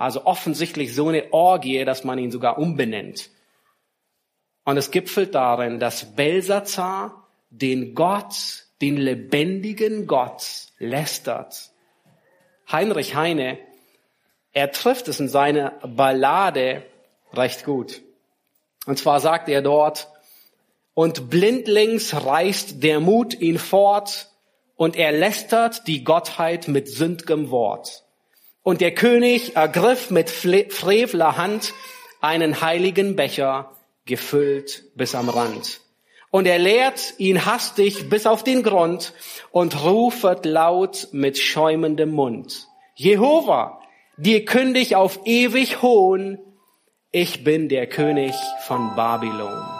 Also 0.00 0.24
offensichtlich 0.24 0.94
so 0.94 1.08
eine 1.08 1.30
Orgie, 1.34 1.84
dass 1.84 2.04
man 2.04 2.18
ihn 2.18 2.30
sogar 2.30 2.56
umbenennt. 2.56 3.28
Und 4.64 4.78
es 4.78 4.90
gipfelt 4.90 5.34
darin, 5.34 5.78
dass 5.78 6.16
Belsazar 6.16 7.28
den 7.50 7.94
Gott, 7.94 8.64
den 8.80 8.96
lebendigen 8.96 10.06
Gott 10.06 10.68
lästert. 10.78 11.70
Heinrich 12.72 13.14
Heine, 13.14 13.58
er 14.52 14.72
trifft 14.72 15.06
es 15.08 15.20
in 15.20 15.28
seiner 15.28 15.72
Ballade 15.86 16.82
recht 17.34 17.66
gut. 17.66 18.00
Und 18.86 18.98
zwar 18.98 19.20
sagt 19.20 19.50
er 19.50 19.60
dort, 19.60 20.08
und 20.94 21.28
blindlings 21.28 22.14
reißt 22.24 22.82
der 22.82 23.00
Mut 23.00 23.38
ihn 23.38 23.58
fort, 23.58 24.28
und 24.76 24.96
er 24.96 25.12
lästert 25.12 25.86
die 25.86 26.04
Gottheit 26.04 26.68
mit 26.68 26.88
sündgem 26.88 27.50
Wort. 27.50 28.02
Und 28.62 28.80
der 28.80 28.94
König 28.94 29.56
ergriff 29.56 30.10
mit 30.10 30.30
frevler 30.30 31.36
Hand 31.36 31.72
einen 32.20 32.60
heiligen 32.60 33.16
Becher, 33.16 33.72
gefüllt 34.04 34.84
bis 34.94 35.14
am 35.14 35.28
Rand. 35.28 35.80
Und 36.30 36.46
er 36.46 36.58
leert 36.58 37.14
ihn 37.18 37.44
hastig 37.44 38.08
bis 38.08 38.26
auf 38.26 38.44
den 38.44 38.62
Grund 38.62 39.14
und 39.50 39.82
rufet 39.84 40.44
laut 40.44 41.08
mit 41.12 41.38
schäumendem 41.38 42.10
Mund. 42.10 42.68
Jehova, 42.94 43.80
dir 44.16 44.44
kündig 44.44 44.94
auf 44.94 45.20
ewig 45.24 45.82
Hohn, 45.82 46.38
ich 47.10 47.42
bin 47.42 47.68
der 47.68 47.88
König 47.88 48.34
von 48.66 48.94
Babylon. 48.94 49.79